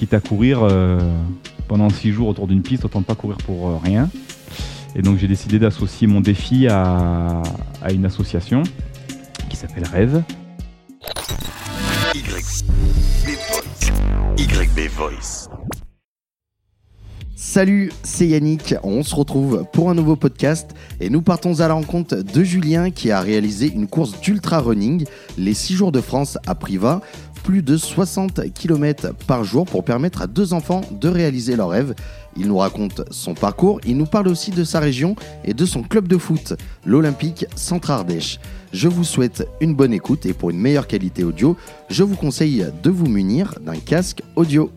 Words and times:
quitte 0.00 0.14
à 0.14 0.20
courir 0.20 0.60
euh, 0.62 0.98
pendant 1.68 1.90
six 1.90 2.10
jours 2.10 2.28
autour 2.28 2.46
d'une 2.46 2.62
piste, 2.62 2.86
autant 2.86 3.00
ne 3.00 3.04
pas 3.04 3.14
courir 3.14 3.36
pour 3.36 3.68
euh, 3.68 3.76
rien. 3.76 4.08
Et 4.96 5.02
donc 5.02 5.18
j'ai 5.18 5.28
décidé 5.28 5.58
d'associer 5.58 6.06
mon 6.06 6.22
défi 6.22 6.68
à, 6.68 7.42
à 7.82 7.92
une 7.92 8.06
association 8.06 8.62
qui 9.50 9.56
s'appelle 9.56 9.84
Rêve. 9.92 10.22
YB 14.38 14.88
Voice. 14.96 15.50
Salut, 17.42 17.90
c'est 18.02 18.28
Yannick. 18.28 18.74
On 18.82 19.02
se 19.02 19.14
retrouve 19.14 19.64
pour 19.72 19.90
un 19.90 19.94
nouveau 19.94 20.14
podcast 20.14 20.70
et 21.00 21.10
nous 21.10 21.20
partons 21.22 21.60
à 21.60 21.68
la 21.68 21.74
rencontre 21.74 22.16
de 22.16 22.44
Julien 22.44 22.90
qui 22.90 23.10
a 23.10 23.20
réalisé 23.20 23.72
une 23.72 23.86
course 23.86 24.20
d'ultra 24.20 24.60
running, 24.60 25.04
les 25.36 25.54
6 25.54 25.74
jours 25.74 25.90
de 25.90 26.00
France 26.00 26.38
à 26.46 26.54
Privas, 26.54 27.00
plus 27.50 27.62
de 27.62 27.76
60 27.76 28.52
km 28.54 29.12
par 29.26 29.42
jour 29.42 29.64
pour 29.64 29.84
permettre 29.84 30.22
à 30.22 30.28
deux 30.28 30.52
enfants 30.52 30.82
de 30.92 31.08
réaliser 31.08 31.56
leur 31.56 31.70
rêve. 31.70 31.96
Il 32.36 32.46
nous 32.46 32.58
raconte 32.58 33.02
son 33.10 33.34
parcours, 33.34 33.80
il 33.84 33.96
nous 33.96 34.06
parle 34.06 34.28
aussi 34.28 34.52
de 34.52 34.62
sa 34.62 34.78
région 34.78 35.16
et 35.44 35.52
de 35.52 35.66
son 35.66 35.82
club 35.82 36.06
de 36.06 36.16
foot, 36.16 36.52
l'Olympique 36.86 37.46
Centre 37.56 37.90
Ardèche. 37.90 38.38
Je 38.72 38.86
vous 38.86 39.02
souhaite 39.02 39.48
une 39.60 39.74
bonne 39.74 39.92
écoute 39.92 40.26
et 40.26 40.32
pour 40.32 40.50
une 40.50 40.60
meilleure 40.60 40.86
qualité 40.86 41.24
audio, 41.24 41.56
je 41.88 42.04
vous 42.04 42.14
conseille 42.14 42.64
de 42.84 42.90
vous 42.90 43.06
munir 43.06 43.58
d'un 43.66 43.74
casque 43.74 44.22
audio. 44.36 44.70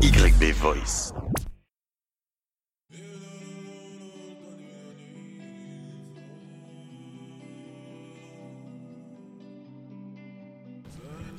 YB 0.00 0.54
Voice. 0.58 1.12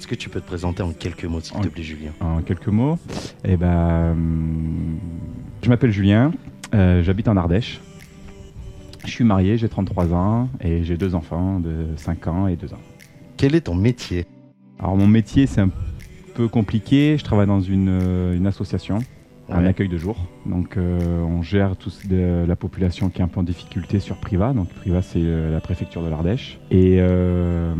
Est-ce 0.05 0.13
que 0.13 0.21
tu 0.21 0.29
peux 0.29 0.39
te 0.39 0.45
présenter 0.45 0.83
en 0.83 0.91
quelques 0.91 1.25
mots, 1.25 1.39
s'il 1.39 1.59
te 1.61 1.67
plaît, 1.67 1.81
Julien? 1.81 2.11
En 2.19 2.43
quelques 2.43 2.67
mots, 2.67 2.99
eh 3.43 3.57
ben, 3.57 4.11
hum, 4.11 4.99
je 5.63 5.67
m'appelle 5.67 5.89
Julien, 5.89 6.31
euh, 6.75 7.01
j'habite 7.01 7.27
en 7.27 7.35
Ardèche. 7.35 7.81
Je 9.03 9.09
suis 9.09 9.23
marié, 9.23 9.57
j'ai 9.57 9.67
33 9.67 10.13
ans 10.13 10.47
et 10.61 10.83
j'ai 10.83 10.95
deux 10.95 11.15
enfants 11.15 11.59
de 11.59 11.87
5 11.95 12.27
ans 12.27 12.45
et 12.45 12.55
2 12.55 12.75
ans. 12.75 12.79
Quel 13.35 13.55
est 13.55 13.61
ton 13.61 13.73
métier? 13.73 14.27
Alors 14.77 14.95
mon 14.95 15.07
métier 15.07 15.47
c'est 15.47 15.61
un 15.61 15.71
peu 16.35 16.47
compliqué, 16.47 17.15
je 17.17 17.23
travaille 17.23 17.47
dans 17.47 17.61
une, 17.61 17.89
euh, 17.89 18.37
une 18.37 18.45
association, 18.45 18.99
un 19.49 19.61
Ouais. 19.61 19.67
accueil 19.67 19.89
de 19.89 19.97
jour. 19.97 20.17
Donc 20.45 20.77
euh, 20.77 21.21
on 21.21 21.41
gère 21.41 21.75
tous 21.75 22.07
de, 22.07 22.45
la 22.47 22.55
population 22.55 23.09
qui 23.09 23.21
est 23.21 23.23
un 23.23 23.27
peu 23.27 23.39
en 23.39 23.43
difficulté 23.43 23.99
sur 23.99 24.17
Priva. 24.17 24.53
Donc 24.53 24.69
Priva 24.69 25.01
c'est 25.01 25.21
euh, 25.21 25.51
la 25.51 25.59
préfecture 25.59 26.03
de 26.03 26.09
l'Ardèche. 26.09 26.59
Et 26.71 26.97
euh, 26.99 27.73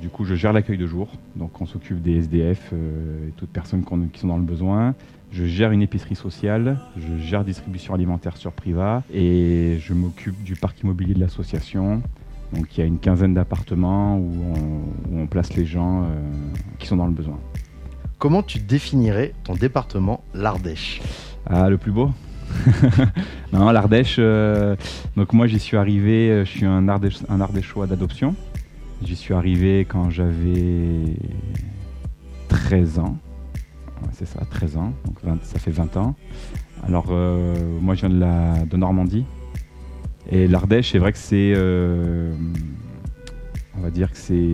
du 0.00 0.08
coup 0.08 0.24
je 0.24 0.34
gère 0.34 0.52
l'accueil 0.52 0.78
de 0.78 0.86
jour. 0.86 1.08
Donc 1.36 1.60
on 1.60 1.66
s'occupe 1.66 2.02
des 2.02 2.16
SDF 2.16 2.72
et 2.72 3.32
toutes 3.36 3.50
personnes 3.50 3.84
qui 4.12 4.20
sont 4.20 4.28
dans 4.28 4.36
le 4.36 4.42
besoin. 4.42 4.94
Je 5.32 5.44
gère 5.44 5.70
une 5.70 5.82
épicerie 5.82 6.16
sociale, 6.16 6.78
je 6.96 7.16
gère 7.16 7.44
distribution 7.44 7.94
alimentaire 7.94 8.36
sur 8.36 8.52
Priva 8.52 9.04
et 9.12 9.76
je 9.78 9.94
m'occupe 9.94 10.42
du 10.42 10.56
parc 10.56 10.80
immobilier 10.82 11.14
de 11.14 11.20
l'association. 11.20 12.02
Donc 12.52 12.76
il 12.76 12.80
y 12.80 12.82
a 12.82 12.86
une 12.86 12.98
quinzaine 12.98 13.32
d'appartements 13.32 14.18
où 14.18 14.32
on, 14.42 15.14
où 15.14 15.20
on 15.20 15.26
place 15.28 15.54
les 15.54 15.64
gens 15.64 16.04
qui 16.80 16.88
sont 16.88 16.96
dans 16.96 17.06
le 17.06 17.12
besoin. 17.12 17.38
Comment 18.20 18.42
tu 18.42 18.58
définirais 18.58 19.32
ton 19.44 19.54
département, 19.54 20.22
l'Ardèche? 20.34 21.00
Ah, 21.46 21.70
le 21.70 21.78
plus 21.78 21.90
beau 21.90 22.10
Non, 23.54 23.70
l'Ardèche. 23.70 24.16
euh, 24.18 24.76
donc 25.16 25.32
moi, 25.32 25.46
j'y 25.46 25.58
suis 25.58 25.78
arrivé. 25.78 26.28
euh, 26.28 26.44
Je 26.44 26.50
suis 26.50 26.66
un, 26.66 26.86
Ardèche, 26.86 27.20
Ardéchois 27.30 27.86
d'adoption. 27.86 28.34
J'y 29.02 29.16
suis 29.16 29.32
arrivé 29.32 29.86
quand 29.88 30.10
j'avais 30.10 31.16
13 32.48 32.98
ans. 32.98 33.16
C'est 34.12 34.26
ça, 34.26 34.40
13 34.50 34.76
ans. 34.76 34.92
Donc 35.06 35.16
20 35.24 35.42
ça 35.42 35.58
fait 35.58 35.70
20 35.70 35.96
ans. 35.96 36.14
Alors, 36.86 37.06
euh, 37.08 37.54
moi, 37.80 37.94
je 37.94 38.06
viens 38.06 38.66
de, 38.66 38.76
Normandie. 38.76 39.24
Et 40.30 40.46
l'Ardèche, 40.46 40.92
c'est 40.92 40.98
vrai 40.98 41.12
que 41.12 41.18
c'est. 41.18 41.54
on 43.78 43.80
va 43.80 43.88
dire 43.90 44.10
que 44.12 44.18
c'est. 44.18 44.52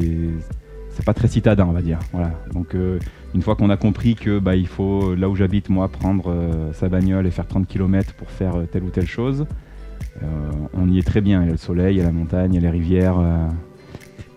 C'est 0.97 1.05
pas 1.05 1.13
très 1.15 1.29
citadin, 1.29 1.67
on 1.69 1.73
va 1.73 1.83
dire. 1.83 1.99
Voilà. 2.13 2.31
Donc, 2.55 2.75
euh, 2.75 2.99
une 3.35 3.43
fois 3.43 3.55
qu'on 3.55 3.69
a 3.69 3.77
compris 3.77 4.15
que 4.15 4.39
bah, 4.39 4.57
il 4.57 4.67
faut, 4.67 5.15
là 5.15 5.29
où 5.29 5.37
j'habite, 5.37 5.69
moi, 5.69 5.89
prendre 5.89 6.31
euh, 6.31 6.73
sa 6.73 6.89
bagnole 6.89 7.27
et 7.27 7.31
faire 7.31 7.47
30 7.47 7.67
km 7.69 8.15
pour 8.15 8.31
faire 8.31 8.57
euh, 8.57 8.65
telle 8.65 8.83
ou 8.83 8.89
telle 8.89 9.07
chose, 9.07 9.45
euh, 10.23 10.27
on 10.73 10.89
y 10.91 10.99
est 10.99 11.07
très 11.07 11.21
bien. 11.21 11.43
Il 11.43 11.47
y 11.47 11.49
a 11.51 11.53
le 11.53 11.59
soleil, 11.59 11.97
il 11.97 11.99
y 11.99 12.01
a 12.01 12.05
la 12.05 12.13
montagne, 12.13 12.55
il 12.55 12.57
y 12.57 12.59
a 12.59 12.63
les 12.63 12.71
rivières, 12.71 13.19
euh, 13.19 13.47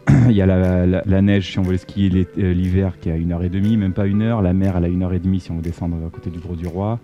il 0.30 0.36
y 0.36 0.42
a 0.42 0.46
la, 0.46 0.86
la- 0.86 1.02
la 1.06 1.22
neige 1.22 1.50
si 1.52 1.60
on 1.60 1.62
veut 1.62 1.78
skier 1.78 2.28
euh, 2.38 2.52
l'hiver 2.54 3.00
qui 3.00 3.08
est 3.08 3.14
à 3.14 3.16
une 3.16 3.32
heure 3.32 3.44
et 3.44 3.50
demie, 3.50 3.78
même 3.78 3.94
pas 3.94 4.06
une 4.06 4.22
heure. 4.22 4.42
La 4.42 4.52
mer, 4.52 4.76
elle 4.76 4.84
a 4.84 4.90
une 4.90 5.02
heure 5.04 5.14
et 5.14 5.20
demie 5.20 5.40
si 5.40 5.52
on 5.52 5.56
veut 5.56 5.62
descendre 5.62 5.96
à 6.06 6.10
côté 6.10 6.30
du 6.30 6.40
Gros 6.40 6.58
du 6.58 6.68
Roi. 6.68 7.00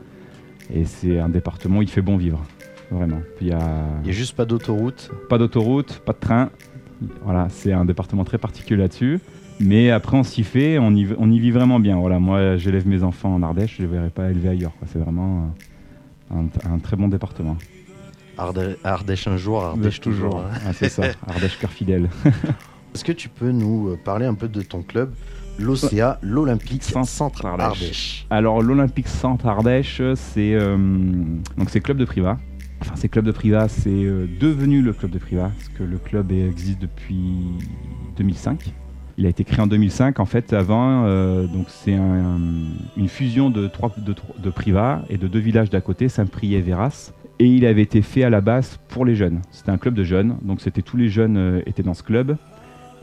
Et 0.74 0.84
c'est 0.84 1.18
un 1.20 1.30
département 1.30 1.80
où 1.80 1.82
il 1.82 1.90
fait 1.90 2.02
bon 2.02 2.18
vivre, 2.18 2.44
vraiment. 2.92 3.22
Il 3.40 3.48
y 3.48 3.54
a 3.54 3.60
Il 4.02 4.06
n'y 4.06 4.10
a 4.10 4.14
juste 4.14 4.36
pas 4.36 4.44
d'autoroute. 4.44 5.12
pas 5.30 5.38
d'autoroute, 5.38 6.02
pas 6.06 6.12
de 6.12 6.20
train. 6.20 6.50
Voilà, 7.24 7.48
c'est 7.50 7.72
un 7.72 7.86
département 7.86 8.26
très 8.26 8.38
particulier 8.38 8.82
là-dessus. 8.82 9.20
Mais 9.60 9.90
après, 9.92 10.18
on 10.18 10.24
s'y 10.24 10.44
fait, 10.44 10.78
on 10.80 10.92
y, 10.94 11.08
on 11.18 11.32
y 11.32 11.40
vit 11.40 11.52
vraiment 11.52 11.80
bien. 11.80 11.98
Voilà, 11.98 12.20
moi, 12.20 12.58
j'élève 12.58 12.88
mes 12.88 13.04
enfants 13.04 13.34
en 13.34 13.42
Ardèche, 13.44 13.78
je 13.78 13.84
ne 13.84 13.88
les 13.88 13.94
verrai 13.94 14.10
pas 14.10 14.30
élevés 14.30 14.50
ailleurs. 14.50 14.74
C'est 14.92 15.00
vraiment 15.00 15.54
un, 16.34 16.46
un 16.70 16.80
très 16.80 16.98
bon 16.98 17.08
département. 17.08 17.56
Ardèche 18.38 19.28
un 19.28 19.38
jour, 19.38 19.64
Ardèche 19.64 20.02
toujours. 20.02 20.40
hein. 20.40 20.50
Ah, 20.68 20.74
c'est 20.74 20.90
ça, 20.90 21.04
Ardèche 21.28 21.58
cœur 21.58 21.72
fidèle. 21.72 22.10
Est-ce 22.94 23.04
que 23.06 23.12
tu 23.14 23.30
peux 23.30 23.52
nous 23.52 23.90
euh, 23.90 24.00
parler 24.04 24.26
un 24.26 24.34
peu 24.34 24.48
de 24.50 24.62
ton 24.62 24.82
club, 24.82 25.14
l'OCA, 25.58 26.20
l'Olympique 26.22 26.84
Centre 26.84 27.46
Ardèche. 27.46 27.66
Ardèche 27.66 28.26
Alors, 28.30 28.62
l'Olympique 28.62 29.08
Centre 29.08 29.48
Ardèche, 29.48 30.02
c'est 30.16 30.54
euh, 30.54 30.76
donc 31.58 31.70
c'est 31.70 31.80
club 31.80 31.98
de 31.98 32.06
Priva. 32.06 32.38
Enfin, 32.82 32.94
c'est 32.96 33.08
club 33.08 33.24
de 33.26 33.32
Priva, 33.32 33.70
c'est 33.70 33.90
euh, 33.90 34.28
devenu 34.40 34.82
le 34.82 34.92
club 34.92 35.12
de 35.12 35.18
Priva, 35.20 35.50
parce 35.56 35.70
que 35.70 35.84
le 35.84 35.98
club 35.98 36.32
existe 36.34 36.80
depuis 36.80 37.46
2005. 38.18 38.74
Il 39.18 39.26
a 39.26 39.30
été 39.30 39.44
créé 39.46 39.62
en 39.62 39.68
2005. 39.68 40.20
En 40.20 40.26
fait, 40.26 40.52
avant, 40.54 41.06
euh, 41.06 41.46
donc 41.48 41.68
c'est 41.70 41.94
un- 41.96 42.38
une 42.98 43.08
fusion 43.08 43.50
de 43.50 43.68
trois 43.68 43.92
de, 43.98 44.14
de 44.14 44.54
et 45.10 45.18
de 45.18 45.28
deux 45.28 45.40
villages 45.40 45.70
d'à 45.70 45.82
côté, 45.82 46.10
Saint-Priest 46.10 46.54
et 46.54 46.62
Véras. 46.62 47.12
Et 47.40 47.48
il 47.48 47.66
avait 47.66 47.82
été 47.82 48.02
fait 48.02 48.24
à 48.24 48.30
la 48.30 48.42
base 48.42 48.80
pour 48.88 49.06
les 49.06 49.16
jeunes. 49.16 49.42
C'était 49.52 49.72
un 49.72 49.78
club 49.78 49.94
de 49.94 50.04
jeunes, 50.04 50.38
donc 50.42 50.62
c'était 50.62 50.82
tous 50.82 50.98
les 50.98 51.10
jeunes 51.10 51.38
euh, 51.38 51.62
étaient 51.66 51.84
dans 51.84 51.94
ce 51.94 52.04
club. 52.04 52.38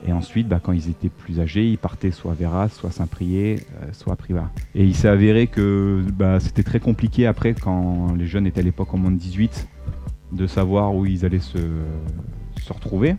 Et 0.06 0.12
ensuite, 0.12 0.48
bah, 0.48 0.58
quand 0.62 0.72
ils 0.72 0.90
étaient 0.90 1.10
plus 1.10 1.38
âgés, 1.38 1.68
ils 1.70 1.78
partaient 1.78 2.10
soit 2.10 2.32
à 2.32 2.34
Véras, 2.34 2.68
soit 2.70 2.88
à 2.90 2.92
Saint-Priest, 2.92 3.66
euh, 3.82 3.86
soit 3.92 4.14
à 4.14 4.16
Priva. 4.16 4.50
Et 4.74 4.84
il 4.84 4.94
s'est 4.94 5.08
avéré 5.08 5.46
que 5.46 6.02
bah, 6.18 6.40
c'était 6.40 6.62
très 6.64 6.80
compliqué 6.80 7.26
après, 7.26 7.54
quand 7.54 8.14
les 8.16 8.26
jeunes 8.26 8.46
étaient 8.46 8.60
à 8.60 8.64
l'époque 8.64 8.92
en 8.94 8.98
moins 8.98 9.10
de 9.12 9.16
18, 9.18 9.68
de 10.32 10.46
savoir 10.46 10.94
où 10.94 11.06
ils 11.06 11.24
allaient 11.24 11.38
se, 11.38 11.58
se 12.60 12.72
retrouver. 12.72 13.16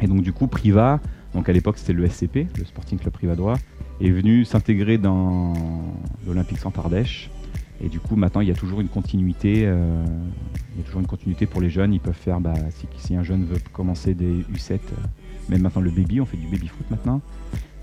Et 0.00 0.06
donc 0.06 0.22
du 0.22 0.32
coup, 0.32 0.46
Priva, 0.46 1.00
donc 1.34 1.48
à 1.48 1.52
l'époque 1.52 1.78
c'était 1.78 1.92
le 1.92 2.08
SCP, 2.08 2.46
le 2.58 2.64
Sporting 2.64 2.98
Club 2.98 3.12
Privadois, 3.12 3.54
est 4.00 4.10
venu 4.10 4.44
s'intégrer 4.44 4.98
dans 4.98 5.52
l'Olympique 6.26 6.58
Centre 6.58 6.80
Ardèche. 6.80 7.30
Et 7.82 7.88
du 7.88 7.98
coup, 7.98 8.14
maintenant, 8.14 8.42
il 8.42 8.48
y 8.48 8.50
a 8.50 8.54
toujours 8.54 8.80
une 8.80 8.88
continuité. 8.88 9.62
euh, 9.64 10.04
il 10.74 10.78
y 10.78 10.82
a 10.82 10.84
toujours 10.84 11.00
une 11.00 11.06
continuité 11.06 11.46
pour 11.46 11.60
les 11.60 11.70
jeunes. 11.70 11.94
Ils 11.94 12.00
peuvent 12.00 12.12
faire, 12.12 12.40
bah, 12.40 12.54
si, 12.98 13.16
un 13.16 13.22
jeune 13.22 13.44
veut 13.44 13.58
commencer 13.72 14.14
des 14.14 14.44
U7, 14.54 14.72
euh, 14.72 14.78
même 15.48 15.62
maintenant 15.62 15.80
le 15.80 15.90
baby, 15.90 16.20
on 16.20 16.26
fait 16.26 16.36
du 16.36 16.46
baby 16.46 16.68
foot 16.68 16.86
maintenant. 16.90 17.20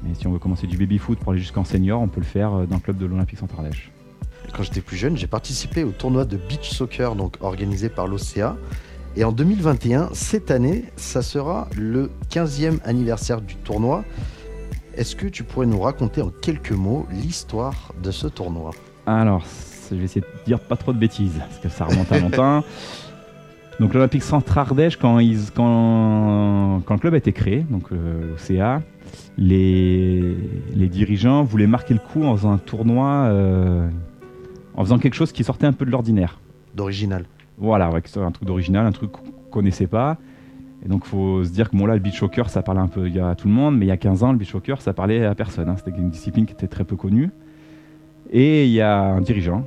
Mais 0.04 0.14
si 0.14 0.28
on 0.28 0.32
veut 0.32 0.40
commencer 0.40 0.68
du 0.68 0.78
baby 0.78 1.00
foot 1.00 1.18
pour 1.20 1.32
aller 1.32 1.42
jusqu'en 1.42 1.64
senior, 1.64 2.00
on 2.00 2.08
peut 2.08 2.20
le 2.20 2.26
faire 2.26 2.54
euh, 2.54 2.66
dans 2.66 2.76
le 2.76 2.82
club 2.82 2.98
de 2.98 3.06
l'Olympique 3.06 3.40
Centre 3.40 3.56
Ardèche. 3.58 3.92
Quand 4.56 4.64
j'étais 4.64 4.82
plus 4.82 4.98
jeune, 4.98 5.18
j'ai 5.18 5.28
participé 5.28 5.84
au 5.84 5.92
tournoi 5.92 6.24
de 6.26 6.38
beach 6.38 6.70
soccer 6.70 7.16
donc 7.16 7.38
organisé 7.42 7.90
par 7.90 8.08
l'OCA. 8.08 8.56
Et 9.20 9.24
en 9.24 9.32
2021, 9.32 10.10
cette 10.14 10.52
année, 10.52 10.86
ça 10.96 11.24
sera 11.24 11.68
le 11.76 12.12
15e 12.30 12.78
anniversaire 12.86 13.42
du 13.42 13.56
tournoi. 13.56 14.04
Est-ce 14.96 15.16
que 15.16 15.26
tu 15.28 15.44
pourrais 15.44 15.66
nous 15.66 15.80
raconter 15.80 16.22
en 16.22 16.30
quelques 16.30 16.72
mots 16.72 17.08
l'histoire 17.12 17.94
de 18.04 18.12
ce 18.12 18.28
tournoi? 18.28 18.72
Alors, 19.08 19.44
je 19.90 19.96
vais 19.96 20.04
essayer 20.04 20.22
de 20.22 20.28
dire 20.46 20.60
pas 20.60 20.76
trop 20.76 20.94
de 20.94 21.00
bêtises, 21.00 21.34
parce 21.40 21.58
que 21.58 21.70
ça 21.70 21.86
remonte 21.86 22.12
à 22.12 22.20
longtemps. 22.20 22.64
Donc 23.80 23.94
l'Olympique 23.94 24.24
Centre 24.24 24.56
Ardèche, 24.58 24.98
quand, 24.98 25.20
ils- 25.20 25.52
quand, 25.54 26.82
quand 26.86 26.94
le 26.96 27.00
club 27.00 27.14
a 27.14 27.18
été 27.18 27.32
créé, 27.32 27.60
donc 27.70 27.92
euh, 27.92 28.32
l'OCA, 28.50 28.82
les, 29.38 30.36
les 30.74 30.88
dirigeants 30.88 31.44
voulaient 31.44 31.68
marquer 31.68 31.94
le 31.94 32.00
coup 32.00 32.24
en 32.24 32.36
faisant 32.36 32.52
un 32.54 32.58
tournoi, 32.58 33.08
euh, 33.28 33.88
en 34.76 34.84
faisant 34.84 34.98
quelque 34.98 35.14
chose 35.14 35.32
qui 35.32 35.44
sortait 35.44 35.68
un 35.68 35.74
peu 35.74 35.86
de 35.86 35.92
l'ordinaire. 35.92 36.40
d'original 36.74 37.26
Voilà, 37.58 37.90
ouais, 37.92 38.02
un 38.18 38.32
truc 38.32 38.48
d'original, 38.48 38.86
un 38.86 38.92
truc 38.92 39.12
qu'on 39.12 39.32
connaissait 39.52 39.88
pas. 39.88 40.18
Et 40.86 40.90
donc, 40.90 41.06
faut 41.06 41.44
se 41.44 41.50
dire 41.50 41.70
que 41.70 41.76
le 41.76 42.00
beach 42.00 42.20
soccer, 42.20 42.50
ça 42.50 42.62
parlait 42.62 42.82
un 42.82 42.88
peu 42.88 43.10
à 43.22 43.36
tout 43.36 43.48
le 43.48 43.54
monde, 43.54 43.78
mais 43.78 43.86
il 43.86 43.90
y 43.90 43.92
a 43.92 43.98
15 43.98 44.24
ans, 44.24 44.32
le 44.32 44.38
beach 44.38 44.52
soccer, 44.52 44.82
ça 44.82 44.94
parlait 44.94 45.26
à 45.26 45.34
personne. 45.34 45.70
hein. 45.70 45.76
C'était 45.78 45.98
une 45.98 46.10
discipline 46.10 46.46
qui 46.46 46.54
était 46.54 46.68
très 46.68 46.84
peu 46.84 46.96
connue. 46.96 47.32
Et 48.32 48.66
il 48.66 48.72
y 48.72 48.82
a 48.82 49.02
un 49.02 49.22
dirigeant, 49.22 49.66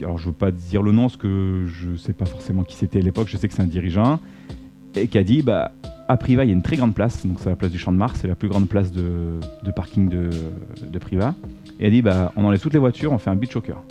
alors 0.00 0.18
je 0.18 0.26
veux 0.26 0.32
pas 0.32 0.50
dire 0.50 0.82
le 0.82 0.92
nom, 0.92 1.02
parce 1.02 1.16
que 1.16 1.64
je 1.66 1.96
sais 1.96 2.12
pas 2.12 2.24
forcément 2.24 2.62
qui 2.62 2.76
c'était 2.76 3.00
à 3.00 3.02
l'époque, 3.02 3.28
je 3.28 3.36
sais 3.36 3.48
que 3.48 3.54
c'est 3.54 3.62
un 3.62 3.66
dirigeant, 3.66 4.20
et 4.94 5.08
qui 5.08 5.18
a 5.18 5.24
dit 5.24 5.42
bah, 5.42 5.72
à 6.08 6.16
Privas, 6.16 6.44
il 6.44 6.48
y 6.48 6.50
a 6.50 6.54
une 6.54 6.62
très 6.62 6.76
grande 6.76 6.94
place, 6.94 7.26
donc 7.26 7.38
c'est 7.40 7.50
la 7.50 7.56
place 7.56 7.70
du 7.70 7.78
Champ 7.78 7.92
de 7.92 7.96
Mars, 7.96 8.18
c'est 8.20 8.28
la 8.28 8.36
plus 8.36 8.48
grande 8.48 8.68
place 8.68 8.92
de, 8.92 9.40
parking 9.74 10.08
de, 10.08 10.98
Privas. 10.98 11.34
Et 11.80 11.86
elle 11.86 11.92
dit 11.92 12.02
bah, 12.02 12.32
on 12.36 12.44
enlève 12.44 12.60
toutes 12.60 12.74
les 12.74 12.78
voitures, 12.78 13.12
on 13.12 13.18
fait 13.18 13.30
un 13.30 13.36
beach 13.36 13.52
soccer. 13.52 13.82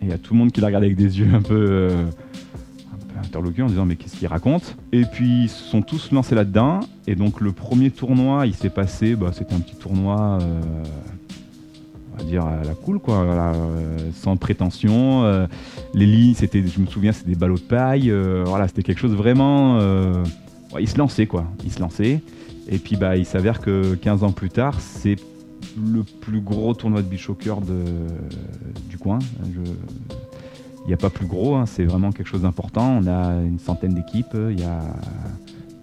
Et 0.00 0.06
il 0.06 0.08
y 0.08 0.12
a 0.12 0.18
tout 0.18 0.34
le 0.34 0.38
monde 0.38 0.50
qui 0.50 0.60
la 0.60 0.68
regarde 0.68 0.84
avec 0.84 0.96
des 0.96 1.18
yeux 1.18 1.28
un 1.34 1.42
peu, 1.42 1.66
euh, 1.68 2.04
un 2.92 2.96
peu 2.96 3.18
interloqués 3.26 3.62
en 3.62 3.66
disant 3.66 3.84
mais 3.84 3.96
qu'est-ce 3.96 4.16
qu'il 4.16 4.28
raconte? 4.28 4.76
Et 4.92 5.04
puis 5.04 5.44
ils 5.44 5.48
se 5.48 5.64
sont 5.64 5.82
tous 5.82 6.10
lancés 6.10 6.34
là-dedans. 6.34 6.80
Et 7.06 7.14
donc 7.14 7.40
le 7.40 7.52
premier 7.52 7.90
tournoi, 7.90 8.46
il 8.46 8.54
s'est 8.54 8.70
passé, 8.70 9.14
bah, 9.14 9.30
c'était 9.32 9.54
un 9.54 9.60
petit 9.60 9.76
tournoi. 9.76 10.38
euh, 10.40 10.60
on 12.12 12.22
va 12.22 12.24
dire 12.24 12.44
à 12.44 12.64
la 12.64 12.74
cool 12.74 12.98
quoi, 12.98 13.22
euh, 13.22 14.10
sans 14.14 14.36
prétention. 14.36 15.24
les 15.94 16.06
lignes, 16.06 16.34
c'était, 16.34 16.62
je 16.66 16.80
me 16.80 16.86
souviens, 16.86 17.12
c'était 17.12 17.30
des 17.30 17.36
ballots 17.36 17.56
de 17.56 17.60
paille. 17.60 18.12
voilà, 18.44 18.68
c'était 18.68 18.82
quelque 18.82 19.00
chose 19.00 19.14
vraiment. 19.14 19.78
ouais, 19.78 20.80
il 20.80 20.88
se 20.88 20.98
lançait 20.98 21.26
quoi, 21.26 21.44
il 21.64 21.72
se 21.72 21.80
lançait. 21.80 22.20
Et 22.68 22.78
puis 22.78 22.96
bah, 22.96 23.16
il 23.16 23.26
s'avère 23.26 23.60
que 23.60 23.94
15 23.94 24.24
ans 24.24 24.32
plus 24.32 24.50
tard, 24.50 24.80
c'est 24.80 25.16
le 25.80 26.02
plus 26.02 26.40
gros 26.40 26.74
tournoi 26.74 27.02
de 27.02 27.06
beach 27.08 27.26
soccer 27.26 27.60
de, 27.60 27.84
du 28.88 28.98
coin. 28.98 29.18
Il 30.84 30.86
n'y 30.88 30.94
a 30.94 30.96
pas 30.96 31.10
plus 31.10 31.26
gros, 31.26 31.54
hein, 31.56 31.66
c'est 31.66 31.84
vraiment 31.84 32.10
quelque 32.10 32.26
chose 32.26 32.42
d'important. 32.42 32.98
On 33.02 33.06
a 33.06 33.34
une 33.42 33.58
centaine 33.58 33.94
d'équipes, 33.94 34.34
il 34.50 34.58
y 34.60 34.64
a 34.64 34.80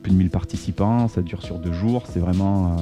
plus 0.02 0.12
de 0.12 0.18
1000 0.18 0.30
participants, 0.30 1.08
ça 1.08 1.22
dure 1.22 1.44
sur 1.44 1.60
deux 1.60 1.72
jours. 1.74 2.04
C'est 2.12 2.20
vraiment. 2.20 2.74
euh, 2.74 2.82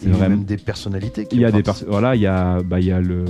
c'est 0.00 0.06
Il 0.06 0.10
y 0.10 0.14
a 0.14 0.16
vraiment- 0.18 0.36
même 0.36 0.44
des 0.44 0.56
personnalités 0.58 1.26
qui 1.26 1.36
il 1.36 1.42
y 1.42 1.44
a 1.44 1.50
des 1.50 1.62
voilà, 1.88 2.14
il 2.14 2.20
y 2.22 2.26
a, 2.26 2.62
bah, 2.62 2.78
il 2.80 2.86
y 2.86 2.92
a 2.92 3.00
le, 3.00 3.24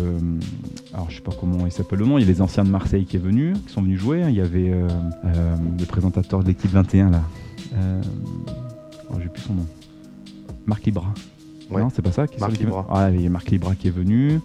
alors 0.92 1.08
je 1.10 1.16
sais 1.16 1.22
pas 1.22 1.32
comment 1.38 1.64
il 1.66 1.72
s'appelle 1.72 1.98
le 1.98 2.06
nom. 2.06 2.18
Il 2.18 2.22
y 2.22 2.24
a 2.24 2.28
les 2.28 2.42
anciens 2.42 2.64
de 2.64 2.68
Marseille 2.70 3.04
qui 3.06 3.16
est 3.16 3.20
venu, 3.20 3.54
qui 3.66 3.72
sont 3.72 3.82
venus 3.82 3.98
jouer. 4.00 4.24
Il 4.28 4.34
y 4.34 4.40
avait 4.40 4.70
euh, 4.70 4.86
euh, 5.24 5.56
le 5.78 5.84
présentateur 5.86 6.42
de 6.42 6.48
l'équipe 6.48 6.70
21 6.70 7.10
là. 7.10 7.22
Euh, 7.74 8.02
oh, 9.10 9.14
j'ai 9.22 9.28
plus 9.28 9.42
son 9.42 9.54
nom. 9.54 9.66
Marc 10.66 10.84
Libra. 10.84 11.12
Ouais. 11.70 11.82
Non, 11.82 11.90
c'est 11.94 12.02
pas 12.02 12.12
ça. 12.12 12.26
qui 12.26 12.40
Marc 12.40 12.58
Libra. 12.58 12.86
Ah, 12.90 13.10
il 13.10 13.20
y 13.20 13.26
a 13.26 13.30
Marc 13.30 13.50
Libra 13.50 13.74
qui 13.74 13.88
est 13.88 13.92
venu. 13.92 14.40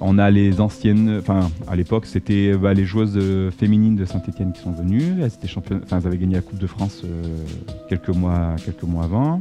On 0.00 0.18
a 0.18 0.30
les 0.30 0.60
anciennes, 0.60 1.16
enfin 1.18 1.50
à 1.66 1.74
l'époque 1.74 2.04
c'était 2.04 2.54
bah, 2.54 2.74
les 2.74 2.84
joueuses 2.84 3.16
euh, 3.16 3.50
féminines 3.50 3.96
de 3.96 4.04
Saint-Etienne 4.04 4.52
qui 4.52 4.60
sont 4.60 4.72
venues. 4.72 5.22
Elles 5.22 5.32
étaient 5.32 5.48
championnes, 5.48 5.80
enfin 5.84 5.98
elles 6.00 6.06
avaient 6.06 6.18
gagné 6.18 6.34
la 6.34 6.42
Coupe 6.42 6.58
de 6.58 6.66
France 6.66 7.00
euh, 7.04 7.22
quelques 7.88 8.10
mois, 8.10 8.56
quelques 8.62 8.82
mois 8.82 9.04
avant. 9.04 9.40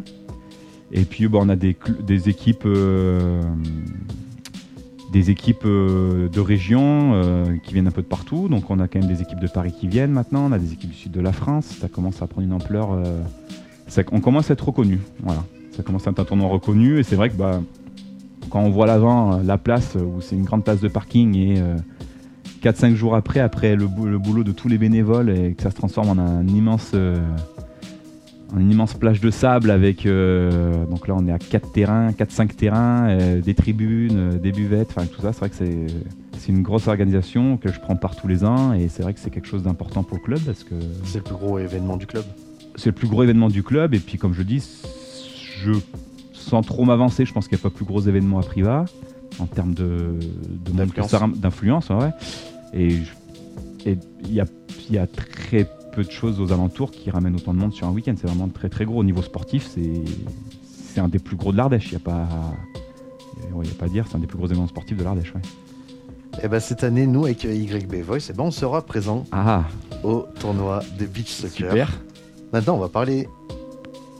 Et 0.94 1.04
puis 1.04 1.28
bah, 1.28 1.40
on 1.42 1.50
a 1.50 1.58
des, 1.58 1.76
équipes, 2.30 2.64
euh, 2.66 3.42
des 5.12 5.30
équipes 5.30 5.66
euh, 5.66 6.30
de 6.30 6.40
région 6.40 7.60
qui 7.66 7.74
viennent 7.74 7.88
un 7.88 7.92
peu 7.92 8.02
de 8.02 8.08
partout. 8.08 8.48
Donc 8.48 8.70
on 8.70 8.80
a 8.80 8.88
quand 8.88 9.00
même 9.00 9.10
des 9.10 9.22
équipes 9.22 9.42
de 9.42 9.48
Paris 9.48 9.74
qui 9.78 9.90
viennent 9.90 10.12
maintenant. 10.12 10.46
On 10.48 10.54
a 10.54 10.60
des 10.60 10.72
équipes 10.72 10.92
du 10.92 10.96
sud 10.96 11.12
de 11.12 11.20
la 11.22 11.34
France. 11.34 11.66
Ça 11.82 11.90
commence 11.90 12.22
à 12.22 12.28
prendre 12.28 12.48
une 12.48 12.54
ampleur. 12.54 12.98
ça- 13.88 14.04
on 14.14 14.22
commence 14.22 14.50
à 14.52 14.54
être 14.54 14.66
reconnu. 14.66 15.00
Voilà. 15.22 15.44
Ça 15.76 15.84
commence 15.84 16.08
à 16.08 16.12
être 16.12 16.20
un 16.20 16.24
tournoi 16.26 16.48
reconnu. 16.50 17.00
Et 17.00 17.04
c'est 17.04 17.16
vrai 17.16 17.30
que 17.30 17.36
bah, 17.36 17.62
quand 18.50 18.62
on 18.62 18.70
voit 18.70 18.86
l'avant, 18.88 19.34
euh, 19.34 19.44
la 19.44 19.58
place 19.58 19.96
où 19.96 20.22
c'est 20.22 20.36
une 20.36 20.46
grande 20.46 20.64
place 20.64 20.80
de 20.80 20.88
parking 20.88 21.36
et 21.36 21.62
4-5 22.64 22.96
jours 22.96 23.16
après, 23.16 23.40
après 23.40 23.76
le, 23.76 23.88
bou- 23.88 24.06
le 24.06 24.18
boulot 24.18 24.44
de 24.44 24.52
tous 24.52 24.68
les 24.68 24.78
bénévoles 24.78 25.30
et 25.30 25.54
que 25.54 25.62
ça 25.64 25.72
se 25.72 25.76
transforme 25.76 26.10
en 26.10 26.22
un 26.22 26.48
immense, 26.48 26.92
euh, 26.96 27.16
en 28.56 28.60
une 28.60 28.72
immense 28.72 28.94
plage 28.94 29.20
de 29.22 29.30
sable 29.30 29.70
avec, 29.70 30.06
euh, 30.06 30.86
donc 30.86 31.08
là 31.08 31.16
on 31.18 31.28
est 31.28 31.32
à 31.32 31.38
4 31.40 31.72
terrains, 31.72 32.12
4-5 32.12 32.56
terrains, 32.56 33.08
euh, 33.10 33.42
des 33.42 33.54
tribunes, 33.54 34.18
euh, 34.18 34.38
des 34.38 34.52
buvettes, 34.52 34.90
enfin 34.96 35.06
tout 35.06 35.22
ça, 35.22 35.34
c'est 35.34 35.40
vrai 35.40 35.50
que 35.50 35.56
c'est, 35.56 35.88
c'est 36.40 36.52
une 36.52 36.62
grosse 36.64 36.88
organisation 36.88 37.58
que 37.58 37.72
je 37.72 37.80
prends 37.80 37.96
part 37.96 38.16
tous 38.16 38.28
les 38.28 38.44
ans 38.46 38.74
et 38.74 38.88
c'est 38.88 39.04
vrai 39.04 39.14
que 39.14 39.20
c'est 39.20 39.30
quelque 39.32 39.48
chose 39.48 39.64
d'important 39.64 40.04
pour 40.04 40.18
le 40.18 40.24
club 40.24 40.40
parce 40.40 40.64
que 40.64 40.76
C'est 41.04 41.18
le 41.20 41.24
plus 41.24 41.36
gros 41.36 41.60
événement 41.60 41.98
du 41.98 42.08
club. 42.08 42.24
c'est 42.78 42.88
le 42.90 42.96
plus 42.96 43.08
gros 43.08 43.24
événement 43.24 43.50
du 43.50 43.62
club 43.64 43.94
et 43.94 44.00
puis 44.00 44.18
comme 44.18 44.34
je 44.34 44.42
dis, 44.44 44.64
je 45.74 45.80
sans 46.34 46.62
trop 46.62 46.86
m'avancer, 46.86 47.26
je 47.26 47.34
pense 47.34 47.48
qu'il 47.48 47.58
n'y 47.58 47.62
a 47.62 47.64
pas 47.64 47.70
plus 47.70 47.86
gros 47.86 48.02
événement 48.02 48.40
à 48.40 48.44
Priva 48.44 48.86
en 49.40 49.46
termes 49.48 49.74
de, 49.74 50.20
D'influence. 50.72 51.90
ouais. 51.90 52.10
Et 52.74 53.00
et 53.88 53.98
il 54.24 54.34
y 54.34 54.42
a, 54.42 54.46
il 54.90 54.96
y 54.96 54.98
a 54.98 55.08
très 55.08 55.68
peu 55.94 56.04
de 56.04 56.12
choses 56.12 56.40
aux 56.42 56.52
alentours 56.52 56.92
qui 56.92 57.10
ramènent 57.12 57.36
autant 57.36 57.54
de 57.54 57.60
monde 57.60 57.74
sur 57.74 57.88
un 57.88 57.92
week-end. 57.92 58.16
C'est 58.20 58.28
vraiment 58.28 58.48
très 58.50 58.70
très 58.70 58.86
gros 58.86 59.00
au 59.00 59.04
niveau 59.04 59.22
sportif. 59.22 59.68
C'est 59.74 59.94
c'est 60.94 61.00
un 61.00 61.08
des 61.08 61.20
plus 61.20 61.36
gros 61.36 61.52
de 61.52 61.58
l'Ardèche. 61.58 61.88
Il 61.88 61.92
n'y 61.92 61.98
a 61.98 62.00
pas 62.00 62.28
ouais, 63.54 63.66
il 63.66 63.70
y 63.70 63.72
a 63.72 63.76
pas 63.76 63.86
à 63.86 63.90
dire. 63.90 64.06
C'est 64.10 64.16
un 64.16 64.20
des 64.20 64.28
plus 64.28 64.38
gros 64.38 64.48
événements 64.48 64.68
sportifs 64.68 64.98
de 64.98 65.04
l'Ardèche. 65.04 65.34
ouais. 65.34 65.42
Et 66.44 66.48
ben 66.50 66.60
cette 66.60 66.84
année, 66.84 67.08
nous 67.08 67.26
avec 67.26 67.44
YB 67.46 67.96
Voice, 68.04 68.28
eh 68.30 68.34
ben, 68.34 68.44
on 68.44 68.52
sera 68.52 68.82
présent 68.86 69.24
Ah 69.32 69.64
au 70.04 70.26
tournoi 70.40 70.82
de 71.00 71.06
beach 71.06 71.30
soccer. 71.30 71.70
super. 71.70 72.02
Maintenant, 72.52 72.76
on 72.76 72.80
va 72.80 72.90
parler 72.90 73.28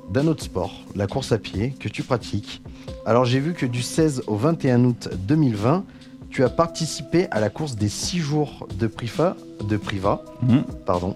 d'un 0.10 0.28
autre 0.28 0.44
sport, 0.44 0.74
la 0.96 1.08
course 1.08 1.32
à 1.32 1.38
pied, 1.38 1.74
que 1.80 1.90
tu 1.90 2.04
pratiques. 2.04 2.62
Alors, 3.06 3.26
j'ai 3.26 3.40
vu 3.40 3.54
que 3.54 3.66
du 3.66 3.82
16 3.82 4.24
au 4.28 4.36
21 4.36 4.84
août 4.86 5.10
2020, 5.28 5.84
tu 6.30 6.44
as 6.44 6.50
participé 6.50 7.28
à 7.32 7.40
la 7.40 7.50
course 7.50 7.76
des 7.76 7.90
6 7.90 8.20
jours 8.20 8.68
de 8.80 8.88
Priva, 8.88 9.36
de 9.68 9.78
Priva 9.78 10.22
Mhm. 10.42 10.64
pardon. 10.86 11.16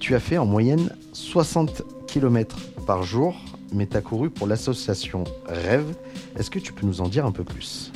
Tu 0.00 0.14
as 0.14 0.20
fait 0.20 0.38
en 0.38 0.46
moyenne 0.46 0.90
60 1.12 1.82
km 2.06 2.56
par 2.86 3.02
jour, 3.02 3.36
mais 3.72 3.86
tu 3.86 3.96
as 3.96 4.00
couru 4.00 4.30
pour 4.30 4.46
l'association 4.46 5.24
Rêve. 5.46 5.94
Est-ce 6.38 6.50
que 6.50 6.58
tu 6.58 6.72
peux 6.72 6.86
nous 6.86 7.00
en 7.02 7.08
dire 7.08 7.26
un 7.26 7.32
peu 7.32 7.44
plus? 7.44 7.92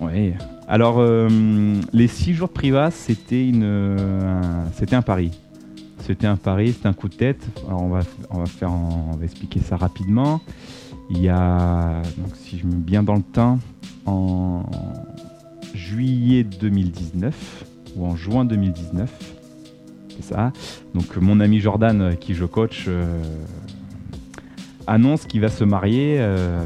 Ouais. 0.00 0.34
Alors, 0.68 0.96
euh, 0.98 1.28
les 1.92 2.08
six 2.08 2.34
jours 2.34 2.48
de 2.48 2.52
Priva, 2.52 2.90
c'était 2.90 3.48
une, 3.48 3.62
euh, 3.64 3.96
un- 4.42 4.70
c'était 4.76 4.94
un 4.96 5.02
pari. 5.02 5.30
C'était 6.06 6.28
un 6.28 6.36
pari, 6.36 6.72
c'était 6.72 6.86
un 6.86 6.92
coup 6.92 7.08
de 7.08 7.16
tête. 7.16 7.44
Alors, 7.66 7.82
on 7.82 7.88
va, 7.88 8.00
on 8.30 8.38
va 8.38 8.46
faire, 8.46 8.70
on 8.70 9.16
va 9.16 9.24
expliquer 9.24 9.58
ça 9.58 9.76
rapidement. 9.76 10.40
Il 11.10 11.20
y 11.20 11.28
a, 11.28 12.00
donc, 12.16 12.36
si 12.36 12.58
je 12.58 12.64
me 12.64 12.74
mets 12.74 12.78
bien 12.78 13.02
dans 13.02 13.16
le 13.16 13.22
temps, 13.22 13.58
en 14.06 14.62
juillet 15.74 16.44
2019 16.44 17.64
ou 17.96 18.06
en 18.06 18.14
juin 18.14 18.44
2019, 18.44 19.10
c'est 20.10 20.22
ça. 20.22 20.52
Donc, 20.94 21.16
mon 21.16 21.40
ami 21.40 21.58
Jordan, 21.58 22.00
euh, 22.00 22.12
qui 22.12 22.34
je 22.34 22.44
coach, 22.44 22.84
euh, 22.86 23.20
annonce 24.86 25.26
qu'il 25.26 25.40
va 25.40 25.48
se 25.48 25.64
marier 25.64 26.18
euh, 26.20 26.64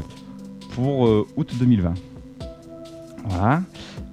pour 0.75 1.25
août 1.35 1.51
2020. 1.57 1.95
Voilà. 3.25 3.63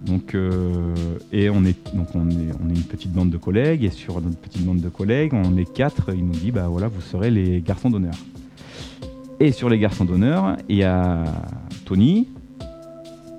Donc, 0.05 0.35
euh, 0.35 0.95
et 1.33 1.51
on 1.51 1.65
est, 1.65 1.95
donc 1.95 2.09
on, 2.15 2.29
est, 2.31 2.51
on 2.63 2.71
est 2.71 2.75
une 2.75 2.85
petite 2.85 3.13
bande 3.13 3.31
de 3.31 3.37
collègues, 3.37 3.85
et 3.85 3.91
sur 3.91 4.21
notre 4.21 4.37
petite 4.37 4.65
bande 4.65 4.81
de 4.81 4.89
collègues, 4.89 5.35
on 5.35 5.57
est 5.57 5.71
quatre, 5.71 6.15
il 6.15 6.25
nous 6.25 6.35
dit, 6.35 6.51
bah 6.51 6.69
voilà, 6.69 6.89
vous 6.89 7.01
serez 7.01 7.31
les 7.31 7.61
garçons 7.61 7.91
d'honneur. 7.91 8.15
Et 9.41 9.53
sur 9.53 9.69
les 9.69 9.79
garçons 9.79 10.05
d'honneur, 10.05 10.57
il 10.69 10.77
y 10.77 10.85
a 10.85 11.25
Tony, 11.85 12.29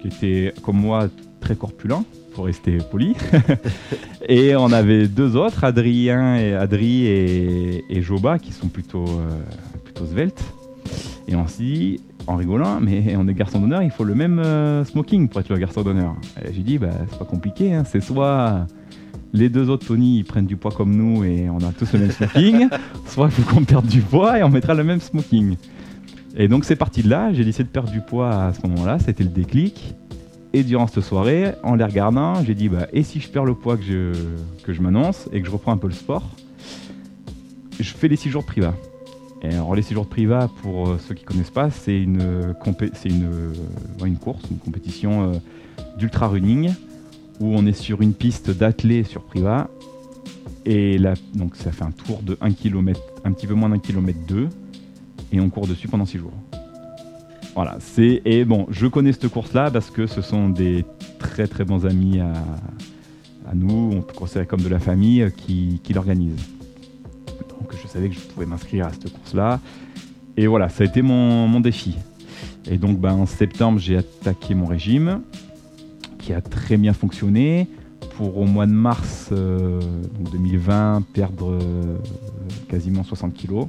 qui 0.01 0.07
était, 0.07 0.53
comme 0.62 0.77
moi, 0.77 1.07
très 1.39 1.55
corpulent, 1.55 2.03
pour 2.34 2.45
rester 2.45 2.77
poli. 2.77 3.15
et 4.29 4.55
on 4.55 4.72
avait 4.72 5.07
deux 5.07 5.36
autres, 5.36 5.63
Adrien 5.63 6.36
et, 6.36 6.53
Adri 6.53 7.05
et, 7.05 8.01
Joba, 8.01 8.39
qui 8.39 8.53
sont 8.53 8.67
plutôt, 8.67 9.05
euh, 9.05 9.29
plutôt 9.84 10.05
sveltes. 10.05 10.43
Et 11.27 11.36
on 11.36 11.48
s'est 11.48 11.63
dit, 11.63 12.00
en 12.29 12.36
rigolant, 12.36 12.79
mais 12.79 13.15
on 13.17 13.27
est 13.27 13.33
garçon 13.33 13.59
d'honneur, 13.59 13.81
il 13.81 13.89
faut 13.89 14.03
le 14.03 14.13
même 14.13 14.39
euh, 14.39 14.86
smoking 14.86 15.27
pour 15.27 15.41
être 15.41 15.50
le 15.50 15.57
garçon 15.57 15.81
d'honneur. 15.81 16.15
Et 16.45 16.53
J'ai 16.53 16.62
dit, 16.62 16.77
bah, 16.77 16.91
c'est 17.09 17.17
pas 17.17 17.25
compliqué, 17.25 17.74
hein, 17.74 17.83
c'est 17.86 18.01
soit 18.01 18.67
les 19.33 19.50
deux 19.50 19.69
autres 19.69 19.86
Tony 19.88 20.19
ils 20.19 20.24
prennent 20.24 20.45
du 20.45 20.55
poids 20.55 20.71
comme 20.71 20.95
nous 20.95 21.24
et 21.24 21.50
on 21.50 21.57
a 21.57 21.71
tous 21.71 21.91
le 21.93 22.00
même 22.00 22.12
smoking, 22.12 22.69
soit 23.07 23.27
il 23.27 23.31
faut 23.31 23.53
qu'on 23.53 23.63
perde 23.63 23.88
du 23.88 24.01
poids 24.01 24.38
et 24.38 24.43
on 24.43 24.50
mettra 24.50 24.75
le 24.75 24.83
même 24.83 25.01
smoking. 25.01 25.55
Et 26.38 26.48
donc 26.48 26.65
c'est 26.65 26.75
parti 26.75 27.01
de 27.01 27.09
là, 27.09 27.33
j'ai 27.33 27.43
décidé 27.43 27.63
de 27.63 27.69
perdre 27.69 27.91
du 27.91 28.01
poids 28.01 28.29
à 28.29 28.53
ce 28.53 28.65
moment-là, 28.67 29.00
c'était 29.00 29.24
le 29.24 29.29
déclic. 29.29 29.95
Et 30.53 30.63
durant 30.63 30.88
cette 30.88 31.03
soirée, 31.03 31.53
en 31.63 31.75
les 31.75 31.83
regardant, 31.83 32.43
j'ai 32.43 32.55
dit, 32.55 32.69
bah, 32.69 32.88
et 32.91 33.03
si 33.03 33.19
je 33.19 33.29
perds 33.29 33.45
le 33.45 33.53
poids 33.53 33.77
que 33.77 33.83
je, 33.83 34.12
que 34.63 34.74
je 34.74 34.81
m'annonce 34.81 35.29
et 35.31 35.41
que 35.41 35.48
je 35.48 35.51
reprends 35.51 35.71
un 35.71 35.77
peu 35.77 35.88
le 35.88 35.93
sport, 35.93 36.27
je 37.79 37.91
fais 37.91 38.07
les 38.07 38.15
6 38.15 38.29
jours 38.29 38.41
de 38.41 38.48
privat. 38.48 38.74
Et 39.41 39.51
les 39.75 39.81
6 39.81 39.93
jours 39.93 40.03
de 40.03 40.10
privat, 40.10 40.50
pour 40.62 40.89
euh, 40.89 40.98
ceux 41.08 41.15
qui 41.15 41.24
connaissent 41.24 41.50
pas, 41.50 41.69
c'est 41.69 41.98
une, 41.98 42.22
euh, 42.22 42.53
euh, 42.53 44.15
course, 44.22 44.43
une 44.51 44.58
compétition 44.58 45.41
d'ultra 45.98 46.27
running 46.27 46.74
où 47.39 47.53
on 47.55 47.65
est 47.65 47.74
sur 47.74 48.01
une 48.01 48.13
piste 48.13 48.51
d'athlée 48.51 49.03
sur 49.05 49.22
privat. 49.22 49.69
Et 50.65 51.00
donc 51.34 51.55
ça 51.55 51.72
fait 51.72 51.86
un 51.86 51.91
tour 51.91 52.22
de 52.22 52.38
1 52.41 52.51
km, 52.51 53.00
un 53.24 53.31
petit 53.31 53.48
peu 53.48 53.53
moins 53.53 53.69
d'un 53.69 53.79
kilomètre 53.79 54.19
2, 54.27 54.50
et 55.31 55.39
on 55.39 55.50
court 55.50 55.67
dessus 55.67 55.88
pendant 55.88 56.05
6 56.05 56.17
jours. 56.17 56.34
Voilà, 57.55 57.77
c'est 57.79 58.22
et 58.25 58.43
bon, 58.43 58.67
je 58.69 58.88
connais 58.88 59.13
cette 59.13 59.29
course-là 59.29 59.72
parce 59.72 59.89
que 59.89 60.05
ce 60.05 60.22
sont 60.22 60.50
des 60.50 60.86
très 61.17 61.48
très 61.48 61.63
bons 61.63 61.86
amis 61.86 62.19
à, 62.19 62.34
nous, 63.55 63.91
on 63.96 64.01
peut 64.01 64.13
considérer 64.13 64.46
comme 64.46 64.62
de 64.62 64.69
la 64.69 64.79
famille 64.79 65.27
qui, 65.36 65.79
qui 65.81 65.93
l'organisent. 65.93 66.59
Donc 67.69 67.79
je 67.81 67.88
savais 67.88 68.09
que 68.09 68.15
je 68.15 68.19
pouvais 68.21 68.45
m'inscrire 68.47 68.88
à 68.88 68.91
cette 68.91 69.13
course-là. 69.13 69.59
Et 70.38 70.47
voilà, 70.47 70.69
ça 70.69 70.83
a 70.83 70.88
été 70.88 71.01
mon, 71.01 71.47
mon 71.47 71.59
défi. 71.59 71.95
Et 72.69 72.77
donc 72.77 72.99
ben, 72.99 73.13
en 73.13 73.25
septembre, 73.25 73.77
j'ai 73.79 73.97
attaqué 73.97 74.55
mon 74.55 74.65
régime, 74.65 75.21
qui 76.17 76.33
a 76.33 76.41
très 76.41 76.77
bien 76.77 76.93
fonctionné. 76.93 77.67
Pour 78.15 78.38
au 78.38 78.45
mois 78.45 78.65
de 78.65 78.71
mars 78.71 79.29
euh, 79.31 79.79
donc 79.79 80.31
2020, 80.31 81.03
perdre 81.13 81.51
euh, 81.51 81.97
quasiment 82.67 83.03
60 83.03 83.33
kilos. 83.33 83.67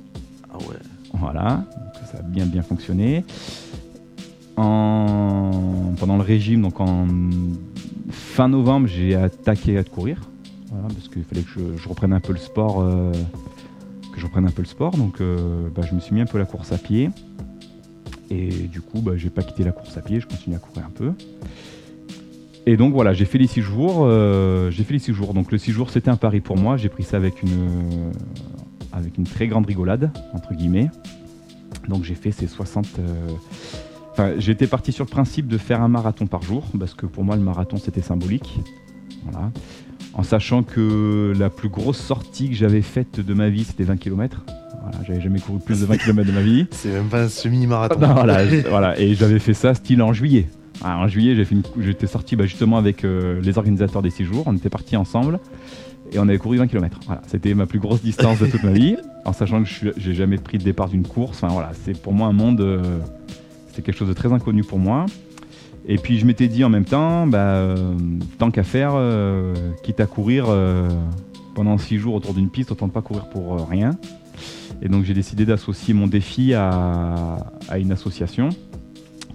Ah 0.53 0.57
ouais. 0.59 0.77
Voilà, 1.13 1.65
donc 1.77 2.09
ça 2.11 2.19
a 2.19 2.23
bien 2.23 2.47
bien 2.47 2.63
fonctionné. 2.63 3.25
En... 4.57 5.93
Pendant 5.99 6.17
le 6.17 6.23
régime, 6.23 6.63
donc 6.63 6.81
en 6.81 7.07
fin 8.11 8.49
novembre, 8.49 8.87
j'ai 8.87 9.15
attaqué 9.15 9.77
à 9.77 9.85
courir. 9.85 10.21
Voilà, 10.71 10.89
parce 10.89 11.09
qu'il 11.09 11.25
fallait 11.25 11.43
que 11.43 11.51
je, 11.51 11.83
je 11.83 11.89
reprenne 11.89 12.13
un 12.13 12.21
peu 12.21 12.33
le 12.33 12.39
sport. 12.39 12.81
euh, 12.81 13.13
que 14.13 14.21
je 14.21 14.27
reprenne 14.27 14.47
un 14.47 14.51
peu 14.51 14.63
le 14.63 14.69
sport. 14.69 14.97
Donc 14.97 15.21
euh, 15.21 15.69
bah, 15.75 15.83
je 15.89 15.95
me 15.95 16.01
suis 16.01 16.15
mis 16.15 16.21
un 16.21 16.27
peu 16.27 16.39
la 16.39 16.45
course 16.45 16.73
à 16.73 16.79
pied. 16.79 17.11
Et 18.31 18.49
du 18.49 18.81
coup, 18.81 19.01
bah, 19.01 19.13
j'ai 19.17 19.31
pas 19.31 19.43
quitté 19.43 19.65
la 19.65 19.73
course 19.73 19.97
à 19.97 20.03
pied, 20.03 20.21
je 20.21 20.27
continue 20.27 20.55
à 20.57 20.59
courir 20.59 20.87
un 20.87 20.91
peu. 20.91 21.13
Et 22.67 22.77
donc 22.77 22.93
voilà, 22.93 23.13
j'ai 23.13 23.25
fait 23.25 23.39
les 23.39 23.47
six 23.47 23.63
jours. 23.63 24.01
euh, 24.05 24.71
j'ai 24.71 24.85
fait 24.85 24.93
les 24.93 24.99
six 25.01 25.13
jours. 25.13 25.35
Donc 25.35 25.51
le 25.51 25.59
six 25.59 25.73
jours, 25.73 25.91
c'était 25.91 26.11
un 26.11 26.17
pari 26.17 26.41
pour 26.41 26.57
moi. 26.57 26.77
J'ai 26.77 26.89
pris 26.89 27.03
ça 27.03 27.17
avec 27.17 27.43
une, 27.43 27.49
euh, 27.51 28.13
avec 28.93 29.19
une 29.19 29.25
très 29.25 29.49
grande 29.49 29.67
rigolade, 29.67 30.11
entre 30.35 30.55
guillemets. 30.55 30.91
Donc 31.89 32.05
j'ai 32.05 32.15
fait 32.15 32.31
ces 32.31 32.47
60. 32.47 32.87
euh, 32.99 33.29
Enfin, 34.13 34.33
j'étais 34.39 34.67
parti 34.67 34.93
sur 34.93 35.05
le 35.05 35.11
principe 35.11 35.47
de 35.47 35.57
faire 35.57 35.81
un 35.81 35.89
marathon 35.89 36.27
par 36.27 36.43
jour, 36.43 36.65
parce 36.79 36.95
que 36.95 37.07
pour 37.07 37.25
moi, 37.25 37.37
le 37.37 37.43
marathon, 37.43 37.77
c'était 37.79 38.03
symbolique. 38.03 38.61
Voilà. 39.25 39.51
En 40.21 40.23
sachant 40.23 40.63
que 40.63 41.33
la 41.39 41.49
plus 41.49 41.71
grosse 41.71 41.97
sortie 41.97 42.51
que 42.51 42.55
j'avais 42.55 42.83
faite 42.83 43.21
de 43.21 43.33
ma 43.33 43.49
vie, 43.49 43.65
c'était 43.65 43.85
20 43.85 43.97
km. 43.97 44.45
Voilà, 44.83 44.99
j'avais 45.07 45.23
jamais 45.23 45.41
couru 45.41 45.61
plus 45.61 45.81
de 45.81 45.87
20 45.87 45.97
km 45.97 46.29
de 46.29 46.35
ma 46.35 46.43
vie. 46.43 46.67
C'est 46.73 46.91
même 46.91 47.07
pas 47.09 47.23
un 47.23 47.29
semi-marathon. 47.31 47.99
Voilà, 48.69 49.01
et 49.01 49.15
j'avais 49.15 49.39
fait 49.39 49.55
ça 49.55 49.73
style 49.73 50.03
en 50.03 50.13
juillet. 50.13 50.45
Ah, 50.85 50.99
en 50.99 51.09
juillet, 51.09 51.35
j'ai 51.37 51.47
fait 51.47 51.55
une 51.55 51.63
cou- 51.63 51.81
j'étais 51.81 52.07
sorti 52.07 52.37
bah, 52.37 52.45
justement 52.45 52.77
avec 52.77 53.03
euh, 53.03 53.41
les 53.41 53.57
organisateurs 53.57 54.03
des 54.03 54.11
six 54.11 54.27
jours. 54.27 54.43
On 54.45 54.55
était 54.55 54.69
partis 54.69 54.95
ensemble 54.99 55.41
et 56.13 56.19
on 56.19 56.29
avait 56.29 56.37
couru 56.37 56.59
20 56.59 56.67
km. 56.67 57.01
Voilà, 57.07 57.23
c'était 57.27 57.55
ma 57.55 57.65
plus 57.65 57.79
grosse 57.79 58.03
distance 58.03 58.41
de 58.41 58.47
toute 58.47 58.63
ma 58.63 58.73
vie, 58.73 58.97
en 59.25 59.33
sachant 59.33 59.63
que 59.63 59.71
j'ai 59.97 60.13
jamais 60.13 60.37
pris 60.37 60.59
de 60.59 60.65
départ 60.65 60.91
d'une 60.91 61.07
course. 61.07 61.39
Enfin 61.43 61.49
voilà, 61.55 61.71
c'est 61.87 61.99
pour 61.99 62.13
moi 62.13 62.29
un 62.29 62.33
monde, 62.35 62.61
euh, 62.61 62.83
c'est 63.73 63.81
quelque 63.83 63.97
chose 63.97 64.09
de 64.09 64.13
très 64.15 64.31
inconnu 64.35 64.65
pour 64.65 64.79
moi. 64.79 65.07
Et 65.87 65.97
puis 65.97 66.19
je 66.19 66.27
m'étais 66.27 66.49
dit 66.49 66.63
en 66.65 66.69
même 66.69 66.85
temps, 66.85 67.27
bah, 67.27 67.39
euh, 67.39 67.77
tant 68.39 68.51
qu'à 68.51 68.63
faire, 68.63 68.93
euh, 68.95 69.55
quitte 69.83 70.01
à 70.01 70.07
courir 70.07 70.47
euh, 70.49 70.89
pendant 71.55 71.79
six 71.79 71.99
jours 71.99 72.15
autour 72.15 72.35
d'une 72.35 72.51
piste, 72.51 72.71
autant 72.71 72.87
ne 72.87 72.93
pas 72.93 73.03
courir 73.03 73.29
pour 73.29 73.69
rien. 73.69 73.93
Et 74.83 74.89
donc 74.89 75.05
j'ai 75.05 75.15
décidé 75.15 75.45
d'associer 75.47 75.95
mon 75.95 76.07
défi 76.07 76.55
à, 76.55 77.37
une 77.79 77.93
association 77.93 78.51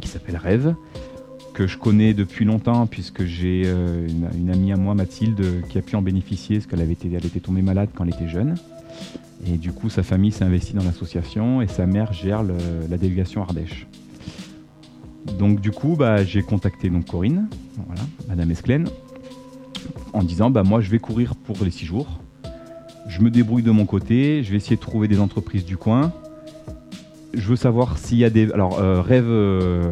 qui 0.01 0.07
s'appelle 0.07 0.37
Rêve, 0.37 0.75
que 1.53 1.67
je 1.67 1.77
connais 1.77 2.13
depuis 2.13 2.45
longtemps 2.45 2.85
puisque 2.87 3.25
j'ai 3.25 3.63
une, 3.67 4.49
amie 4.49 4.71
à 4.71 4.77
moi, 4.77 4.93
Mathilde, 4.95 5.43
qui 5.69 5.77
a 5.77 5.81
pu 5.81 5.95
en 5.95 6.01
bénéficier 6.01 6.57
parce 6.57 6.67
qu'elle 6.67 6.81
avait 6.81 6.93
été, 6.93 7.09
elle 7.13 7.25
était 7.25 7.39
tombée 7.39 7.61
malade 7.61 7.89
quand 7.93 8.05
elle 8.05 8.13
était 8.13 8.27
jeune. 8.27 8.55
Et 9.47 9.57
du 9.57 9.71
coup, 9.71 9.89
sa 9.89 10.01
famille 10.01 10.31
s'est 10.31 10.45
investie 10.45 10.73
dans 10.73 10.83
l'association 10.83 11.61
et 11.61 11.67
sa 11.67 11.85
mère 11.85 12.13
gère 12.13 12.43
la 12.43 12.97
délégation 12.97 13.43
Ardèche. 13.43 13.87
Donc 15.37 15.59
du 15.59 15.71
coup, 15.71 15.95
bah, 15.97 16.23
j'ai 16.23 16.41
contacté 16.41 16.89
donc 16.89 17.05
Corinne, 17.05 17.47
voilà, 17.87 18.01
Madame 18.27 18.51
Esclène, 18.51 18.87
en 20.13 20.23
disant 20.23 20.49
bah, 20.49 20.63
moi 20.63 20.81
je 20.81 20.89
vais 20.89 20.99
courir 20.99 21.35
pour 21.35 21.57
les 21.63 21.71
six 21.71 21.85
jours. 21.85 22.19
Je 23.07 23.21
me 23.21 23.29
débrouille 23.29 23.63
de 23.63 23.71
mon 23.71 23.85
côté, 23.85 24.43
je 24.43 24.51
vais 24.51 24.57
essayer 24.57 24.75
de 24.75 24.81
trouver 24.81 25.07
des 25.07 25.19
entreprises 25.19 25.65
du 25.65 25.77
coin. 25.77 26.11
Je 27.33 27.47
veux 27.47 27.55
savoir 27.55 27.97
s'il 27.97 28.17
y 28.17 28.25
a 28.25 28.29
des. 28.29 28.51
Alors, 28.51 28.79
euh, 28.79 29.01
Rêve, 29.01 29.27
euh, 29.27 29.91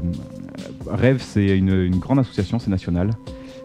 Rêve 0.88 1.22
c'est 1.22 1.58
une, 1.58 1.90
grande 2.00 2.20
association, 2.20 2.58
c'est 2.58 2.72
national. 2.72 3.12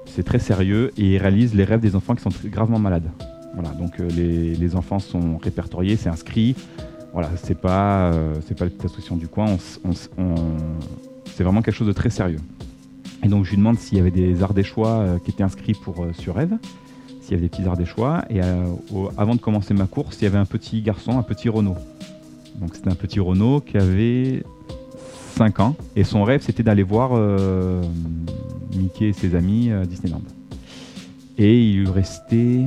C'est 0.06 0.24
très 0.24 0.38
sérieux 0.38 0.90
et 0.98 1.14
ils 1.14 1.18
réalisent 1.18 1.54
les 1.54 1.64
rêves 1.64 1.80
des 1.80 1.94
enfants 1.94 2.14
qui 2.14 2.22
sont 2.22 2.30
gravement 2.46 2.78
malades. 2.78 3.08
Voilà, 3.54 3.70
donc 3.70 4.00
euh, 4.00 4.08
les, 4.08 4.76
enfants 4.76 4.98
sont 4.98 5.38
répertoriés, 5.38 5.96
c'est 5.96 6.08
inscrit. 6.08 6.56
Voilà, 7.12 7.30
c'est 7.36 7.58
pas, 7.58 8.12
c'est 8.46 8.56
pas 8.56 8.64
la 8.64 8.70
petite 8.70 8.84
association 8.84 9.16
du 9.16 9.28
coin, 9.28 9.56
on- 9.84 10.34
c'est 11.38 11.44
vraiment 11.44 11.62
quelque 11.62 11.76
chose 11.76 11.86
de 11.86 11.92
très 11.92 12.10
sérieux. 12.10 12.40
Et 13.22 13.28
donc 13.28 13.44
je 13.44 13.50
lui 13.50 13.58
demande 13.58 13.78
s'il 13.78 13.96
y 13.96 14.00
avait 14.00 14.10
des 14.10 14.42
Ardéchois 14.42 14.88
euh, 14.88 15.18
qui 15.20 15.30
étaient 15.30 15.44
inscrits 15.44 15.74
pour, 15.74 16.02
euh, 16.02 16.12
sur 16.12 16.34
Rêve, 16.34 16.58
s'il 17.20 17.30
y 17.30 17.34
avait 17.34 17.42
des 17.42 17.48
petits 17.48 17.62
Ardéchois. 17.62 18.24
Et 18.28 18.42
euh, 18.42 18.64
avant 19.16 19.36
de 19.36 19.40
commencer 19.40 19.72
ma 19.72 19.86
course, 19.86 20.20
il 20.20 20.24
y 20.24 20.26
avait 20.26 20.38
un 20.38 20.44
petit 20.46 20.82
garçon, 20.82 21.16
un 21.16 21.22
petit 21.22 21.48
Renault. 21.48 21.76
Donc 22.56 22.74
c'était 22.74 22.90
un 22.90 22.96
petit 22.96 23.20
Renault 23.20 23.60
qui 23.60 23.76
avait 23.76 24.42
5 25.36 25.60
ans. 25.60 25.76
Et 25.94 26.02
son 26.02 26.24
rêve, 26.24 26.42
c'était 26.42 26.64
d'aller 26.64 26.82
voir 26.82 27.12
Mickey 28.74 29.10
et 29.10 29.12
ses 29.12 29.36
amis 29.36 29.70
à 29.70 29.86
Disneyland. 29.86 30.22
Et 31.38 31.70
il 31.70 31.82
lui 31.82 31.88
restait 31.88 32.64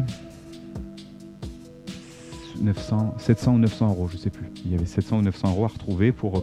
900, 2.61 3.15
700 3.17 3.55
ou 3.55 3.57
900 3.57 3.89
euros, 3.89 4.07
je 4.09 4.15
sais 4.15 4.29
plus. 4.29 4.47
Il 4.65 4.71
y 4.71 4.75
avait 4.75 4.85
700 4.85 5.17
ou 5.17 5.21
900 5.23 5.49
euros 5.49 5.65
à 5.65 5.67
retrouver 5.67 6.13
pour 6.13 6.41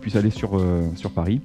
qu'il 0.00 0.10
puisse 0.10 0.16
aller 0.16 0.30
sur, 0.30 0.58
euh, 0.58 0.82
sur 0.96 1.10
Paris. 1.10 1.40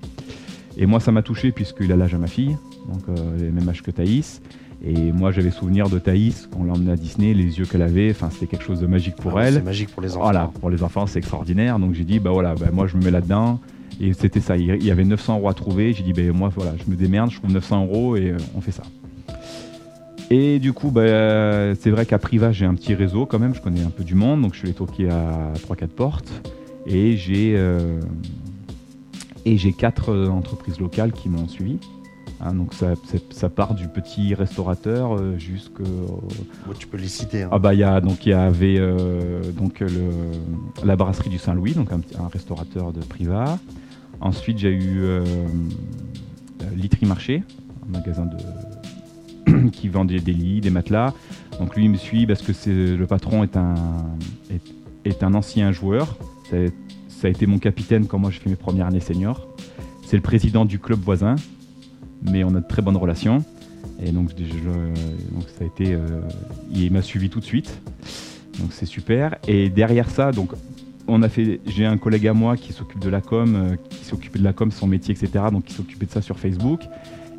Et 0.77 0.85
moi, 0.85 0.99
ça 0.99 1.11
m'a 1.11 1.21
touché 1.21 1.51
puisqu'il 1.51 1.91
a 1.91 1.95
l'âge 1.95 2.13
à 2.13 2.17
ma 2.17 2.27
fille, 2.27 2.57
donc 2.87 3.01
euh, 3.09 3.37
le 3.39 3.51
même 3.51 3.67
âge 3.67 3.81
que 3.81 3.91
Thaïs. 3.91 4.41
Et 4.85 5.11
moi, 5.11 5.31
j'avais 5.31 5.51
souvenir 5.51 5.89
de 5.89 5.99
Thaïs 5.99 6.47
quand 6.51 6.59
on 6.61 6.63
l'a 6.65 6.73
emmenée 6.73 6.91
à 6.91 6.95
Disney, 6.95 7.33
les 7.33 7.59
yeux 7.59 7.65
qu'elle 7.65 7.81
avait, 7.81 8.11
enfin, 8.11 8.29
c'était 8.31 8.47
quelque 8.47 8.63
chose 8.63 8.79
de 8.79 8.87
magique 8.87 9.15
pour 9.15 9.31
Ah 9.31 9.35
oui, 9.35 9.41
elle. 9.47 9.53
C'est 9.55 9.61
magique 9.61 9.89
pour 9.89 10.01
les 10.01 10.11
enfants. 10.11 10.23
Voilà, 10.23 10.51
pour 10.59 10.69
les 10.69 10.83
enfants, 10.83 11.07
c'est 11.07 11.19
extraordinaire. 11.19 11.79
Donc 11.79 11.93
j'ai 11.93 12.03
dit, 12.03 12.19
bah 12.19 12.31
voilà, 12.31 12.55
bah, 12.55 12.67
moi 12.71 12.87
je 12.87 12.97
me 12.97 13.03
mets 13.03 13.11
là-dedans. 13.11 13.59
Et 14.01 14.11
c'était 14.13 14.41
ça, 14.41 14.57
il 14.57 14.83
y 14.83 14.91
avait 14.91 15.05
900 15.05 15.37
euros 15.37 15.49
à 15.49 15.53
trouver. 15.53 15.93
J'ai 15.93 16.03
dit, 16.03 16.13
bah, 16.13 16.21
moi 16.33 16.49
voilà, 16.53 16.73
je 16.77 16.91
me 16.91 16.95
démerde, 16.95 17.31
je 17.31 17.37
trouve 17.37 17.51
900 17.51 17.85
euros 17.85 18.15
et 18.17 18.31
euh, 18.31 18.37
on 18.55 18.61
fait 18.61 18.71
ça. 18.71 18.83
Et 20.29 20.59
du 20.59 20.73
coup, 20.73 20.91
bah, 20.91 21.73
c'est 21.75 21.89
vrai 21.91 22.05
qu'à 22.05 22.19
Priva, 22.19 22.51
j'ai 22.51 22.65
un 22.65 22.73
petit 22.75 22.95
réseau 22.95 23.25
quand 23.25 23.39
même, 23.39 23.55
je 23.55 23.61
connais 23.61 23.83
un 23.83 23.91
peu 23.91 24.03
du 24.03 24.15
monde, 24.15 24.41
donc 24.41 24.53
je 24.53 24.59
suis 24.59 24.67
allé 24.67 24.75
toquer 24.75 25.09
à 25.09 25.53
3-4 25.67 25.87
portes. 25.87 26.31
Et 26.85 27.17
j'ai 27.17 27.55
euh, 27.55 27.99
et 29.45 29.57
j'ai 29.57 29.73
quatre 29.73 30.09
euh, 30.09 30.27
entreprises 30.29 30.79
locales 30.79 31.11
qui 31.11 31.29
m'ont 31.29 31.47
suivi. 31.47 31.77
Hein, 32.41 32.53
donc 32.53 32.73
ça, 32.73 33.49
part 33.49 33.75
du 33.75 33.87
petit 33.87 34.33
restaurateur 34.33 35.15
euh, 35.15 35.37
jusqu'au 35.37 35.83
Bon, 35.83 36.73
tu 36.77 36.87
peux 36.87 36.97
les 36.97 37.07
citer. 37.07 37.43
hein. 37.43 37.49
ah 37.51 37.59
bah 37.59 37.73
il 37.73 37.79
y 37.79 37.83
a 37.83 38.01
donc 38.01 38.25
il 38.25 38.29
y 38.29 38.33
avait 38.33 38.75
euh, 38.77 39.41
donc 39.53 39.79
le, 39.79 39.89
la 40.83 40.95
brasserie 40.97 41.29
du 41.29 41.37
Saint-Louis, 41.37 41.73
donc 41.73 41.89
un, 41.91 42.27
restaurateur 42.27 42.91
de 42.91 42.99
Priva. 42.99 43.57
Ensuite 44.19 44.57
j'ai 44.57 44.71
eu 44.71 45.03
euh, 45.03 45.23
euh, 45.23 46.65
Litry 46.75 47.05
Marché, 47.05 47.43
un 47.87 47.91
magasin 47.97 48.25
de 48.25 49.69
qui 49.71 49.87
vend 49.87 50.03
des, 50.03 50.19
des 50.19 50.33
lits, 50.33 50.59
des 50.61 50.71
matelas. 50.71 51.13
Donc 51.59 51.75
lui 51.75 51.85
il 51.85 51.89
me 51.91 51.97
suit 51.97 52.25
parce 52.27 52.41
que 52.41 52.51
le 52.69 53.07
patron 53.07 53.43
est 53.43 53.55
un 53.55 53.75
est, 54.49 54.73
est 55.05 55.23
un 55.23 55.33
ancien 55.35 55.71
joueur. 55.71 56.17
Ça, 57.19 57.27
a- 57.27 57.31
été 57.31 57.45
mon 57.47 57.57
capitaine 57.59 58.07
quand 58.07 58.19
moi 58.19 58.29
j'ai 58.31 58.39
fait 58.39 58.49
mes 58.49 58.55
premières 58.55 58.87
années 58.87 58.99
seniors. 58.99 59.47
C'est 60.05 60.17
le 60.17 60.21
président 60.21 60.65
du 60.65 60.79
club 60.79 60.99
voisin, 60.99 61.35
mais 62.21 62.43
on 62.43 62.49
a 62.55 62.59
de 62.61 62.67
très 62.67 62.81
bonnes 62.81 62.97
relations. 62.97 63.43
Et 64.03 64.11
donc, 64.11 64.31
ça 64.31 65.63
a 65.63 65.67
été, 65.67 65.93
euh, 65.93 66.21
il 66.73 66.91
m'a 66.91 67.01
suivi 67.01 67.29
tout 67.29 67.39
de 67.39 67.45
suite. 67.45 67.79
Donc 68.59 68.69
c'est 68.71 68.85
super. 68.85 69.35
Et 69.47 69.69
derrière 69.69 70.09
ça, 70.09 70.31
donc 70.31 70.51
on 71.07 71.21
a 71.23 71.29
fait, 71.29 71.59
j'ai 71.65 71.85
un 71.85 71.97
collègue 71.97 72.27
à 72.27 72.33
moi 72.33 72.57
qui 72.57 72.73
s'occupe 72.73 72.99
de 72.99 73.09
la 73.09 73.21
com, 73.21 73.55
euh, 73.55 73.75
qui 73.89 74.05
s'occupait 74.05 74.39
de 74.39 74.43
la 74.43 74.53
com, 74.53 74.71
son 74.71 74.87
métier, 74.87 75.13
etc. 75.15 75.45
Donc 75.51 75.65
qui 75.65 75.73
s'occupait 75.73 76.05
de 76.05 76.11
ça 76.11 76.21
sur 76.21 76.39
Facebook. 76.39 76.81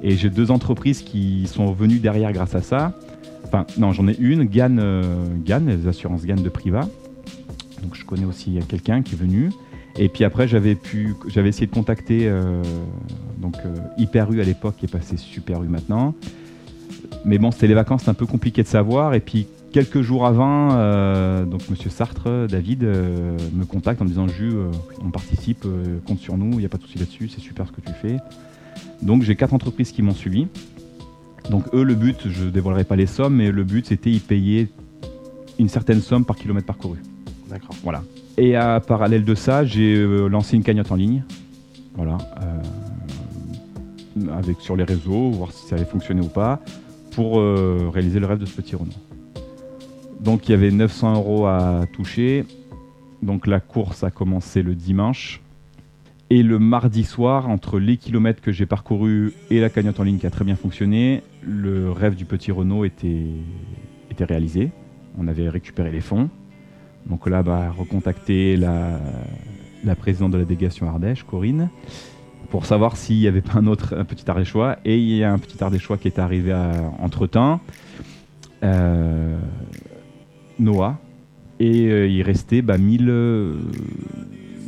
Et 0.03 0.17
j'ai 0.17 0.29
deux 0.31 0.51
entreprises 0.51 1.03
qui 1.03 1.47
sont 1.47 1.73
venues 1.73 1.99
derrière 1.99 2.33
grâce 2.33 2.55
à 2.55 2.61
ça. 2.63 2.99
Enfin, 3.45 3.67
non, 3.79 3.93
j'en 3.93 4.09
ai 4.09 4.17
une, 4.19 4.45
Gann, 4.45 4.79
euh, 4.79 5.03
Gann, 5.45 5.67
les 5.67 5.87
assurances 5.87 6.25
Gann 6.27 6.43
de 6.43 6.49
Priva. 6.49 6.89
Donc 7.83 7.95
je 7.95 8.05
connais 8.05 8.25
aussi 8.25 8.59
quelqu'un 8.69 9.03
qui 9.03 9.15
est 9.15 9.19
venu. 9.19 9.51
Et 9.99 10.09
puis 10.09 10.25
après, 10.25 10.47
j'avais 10.47 10.75
pu, 10.75 11.15
j'avais 11.27 11.49
essayé 11.49 11.67
de 11.67 11.73
contacter 11.73 12.29
euh, 12.29 12.63
donc 13.39 13.57
euh, 13.65 13.75
Hyper 13.97 14.31
U 14.31 14.41
à 14.41 14.45
l'époque, 14.45 14.77
qui 14.77 14.87
est 14.87 14.93
passé 14.93 15.17
Super 15.17 15.63
U 15.63 15.69
maintenant. 15.69 16.15
Mais 17.25 17.39
bon, 17.39 17.51
c'était 17.51 17.67
les 17.67 17.75
vacances, 17.75 18.03
c'est 18.05 18.11
un 18.11 18.15
peu 18.15 18.27
compliqué 18.27 18.63
de 18.63 18.69
savoir. 18.69 19.15
Et 19.15 19.21
puis 19.21 19.47
quelques 19.77 20.01
jours 20.01 20.25
avant, 20.25 20.71
euh, 20.73 21.45
donc 21.45 21.69
Monsieur 21.69 21.91
Sartre, 21.91 22.47
David, 22.49 22.85
euh, 22.85 23.37
me 23.53 23.67
contacte 23.67 24.01
en 24.01 24.05
me 24.05 24.09
disant 24.09 24.27
Jus, 24.27 24.53
euh, 24.55 24.71
on 25.05 25.11
participe, 25.11 25.67
compte 26.07 26.19
sur 26.19 26.39
nous, 26.39 26.53
il 26.53 26.59
n'y 26.61 26.65
a 26.65 26.69
pas 26.71 26.79
de 26.79 26.83
souci 26.83 26.99
là-dessus, 26.99 27.29
c'est 27.29 27.43
super 27.43 27.67
ce 27.67 27.73
que 27.73 27.83
tu 27.83 27.93
fais. 27.93 28.17
Donc 29.03 29.23
j'ai 29.23 29.37
quatre 29.37 29.53
entreprises 29.53 29.93
qui 29.93 30.01
m'ont 30.01 30.15
suivi. 30.15 30.49
Donc 31.51 31.65
eux, 31.75 31.83
le 31.83 31.95
but, 31.95 32.29
je 32.29 32.45
dévoilerai 32.45 32.85
pas 32.85 32.97
les 32.97 33.05
sommes, 33.05 33.37
mais 33.37 33.51
le 33.51 33.65
but 33.65 33.87
c'était 33.87 34.11
y 34.11 34.19
payer 34.19 34.69
une 35.59 35.69
certaine 35.69 36.01
somme 36.01 36.25
par 36.25 36.37
kilomètre 36.37 36.67
parcouru. 36.67 36.97
D'accord. 37.51 37.77
Voilà. 37.83 38.03
Et 38.39 38.55
à 38.55 38.81
parallèle 38.81 39.25
de 39.25 39.35
ça, 39.35 39.65
j'ai 39.65 39.95
euh, 39.95 40.29
lancé 40.29 40.57
une 40.57 40.63
cagnotte 40.63 40.93
en 40.93 40.97
ligne. 40.97 41.25
Voilà. 41.95 42.19
euh, 42.43 42.61
avec 44.33 44.61
sur 44.61 44.77
les 44.77 44.85
réseaux, 44.85 45.31
voir 45.31 45.53
si 45.53 45.67
ça 45.67 45.77
allait 45.77 45.85
fonctionner 45.85 46.21
ou 46.21 46.29
pas, 46.29 46.61
pour 47.13 47.39
euh, 47.39 47.91
réaliser 47.93 48.21
le 48.21 48.27
rêve 48.27 48.39
de 48.39 48.47
ce 48.47 48.55
petit 48.55 48.77
Renault. 48.77 48.93
Donc 50.21 50.49
il 50.49 50.53
y 50.53 50.55
avait 50.55 50.71
900 50.71 51.15
euros 51.15 51.47
à 51.47 51.85
toucher. 51.93 52.45
Donc 53.23 53.47
la 53.47 53.61
course 53.61 54.05
a 54.05 54.11
commencé 54.11 54.63
le 54.63 54.75
dimanche. 54.75 55.41
Et 56.29 56.43
le 56.43 56.59
mardi 56.59 57.05
soir, 57.05 57.49
entre 57.49 57.79
les 57.79 57.97
kilomètres 57.97 58.43
que 58.43 58.51
j'ai 58.51 58.67
parcourus 58.67 59.33
et 59.51 59.61
la 59.61 59.71
cagnotte 59.71 60.01
en 60.01 60.03
ligne 60.03 60.19
qui 60.19 60.27
a 60.27 60.31
très 60.31 60.45
bien 60.45 60.57
fonctionné, 60.57 61.23
le 61.43 61.93
rêve 61.93 62.17
du 62.17 62.25
petit 62.25 62.51
Renault 62.51 62.85
était, 62.85 63.27
était 64.11 64.25
réalisé. 64.25 64.71
On 65.19 65.29
avait 65.29 65.49
récupéré 65.49 65.93
les 65.93 66.01
fonds. 66.01 66.29
Donc 67.09 67.29
là, 67.29 67.43
bah, 67.43 67.71
recontacter 67.77 68.57
la, 68.57 69.01
présidente 69.97 70.33
de 70.33 70.39
la 70.39 70.45
délégation 70.45 70.89
Ardèche, 70.89 71.23
Corinne, 71.25 71.69
pour 72.51 72.67
savoir 72.67 72.97
s'il 72.97 73.19
n'y 73.19 73.29
avait 73.29 73.43
pas 73.43 73.59
un 73.59 73.67
autre 73.67 74.03
petit 74.05 74.29
Ardéchois. 74.31 74.79
Et 74.85 74.99
il 74.99 75.17
y 75.17 75.25
a 75.25 75.33
un 75.33 75.39
petit 75.39 75.63
Ardéchois 75.63 75.99
qui 75.99 76.09
est 76.09 76.19
arrivé 76.19 76.55
entre 76.99 77.27
temps, 77.27 77.61
Noah. 80.59 80.99
Et 81.59 81.87
euh, 81.87 82.07
il 82.07 82.23
restait 82.23 82.61
bah, 82.61 82.77
1000, 82.77 83.11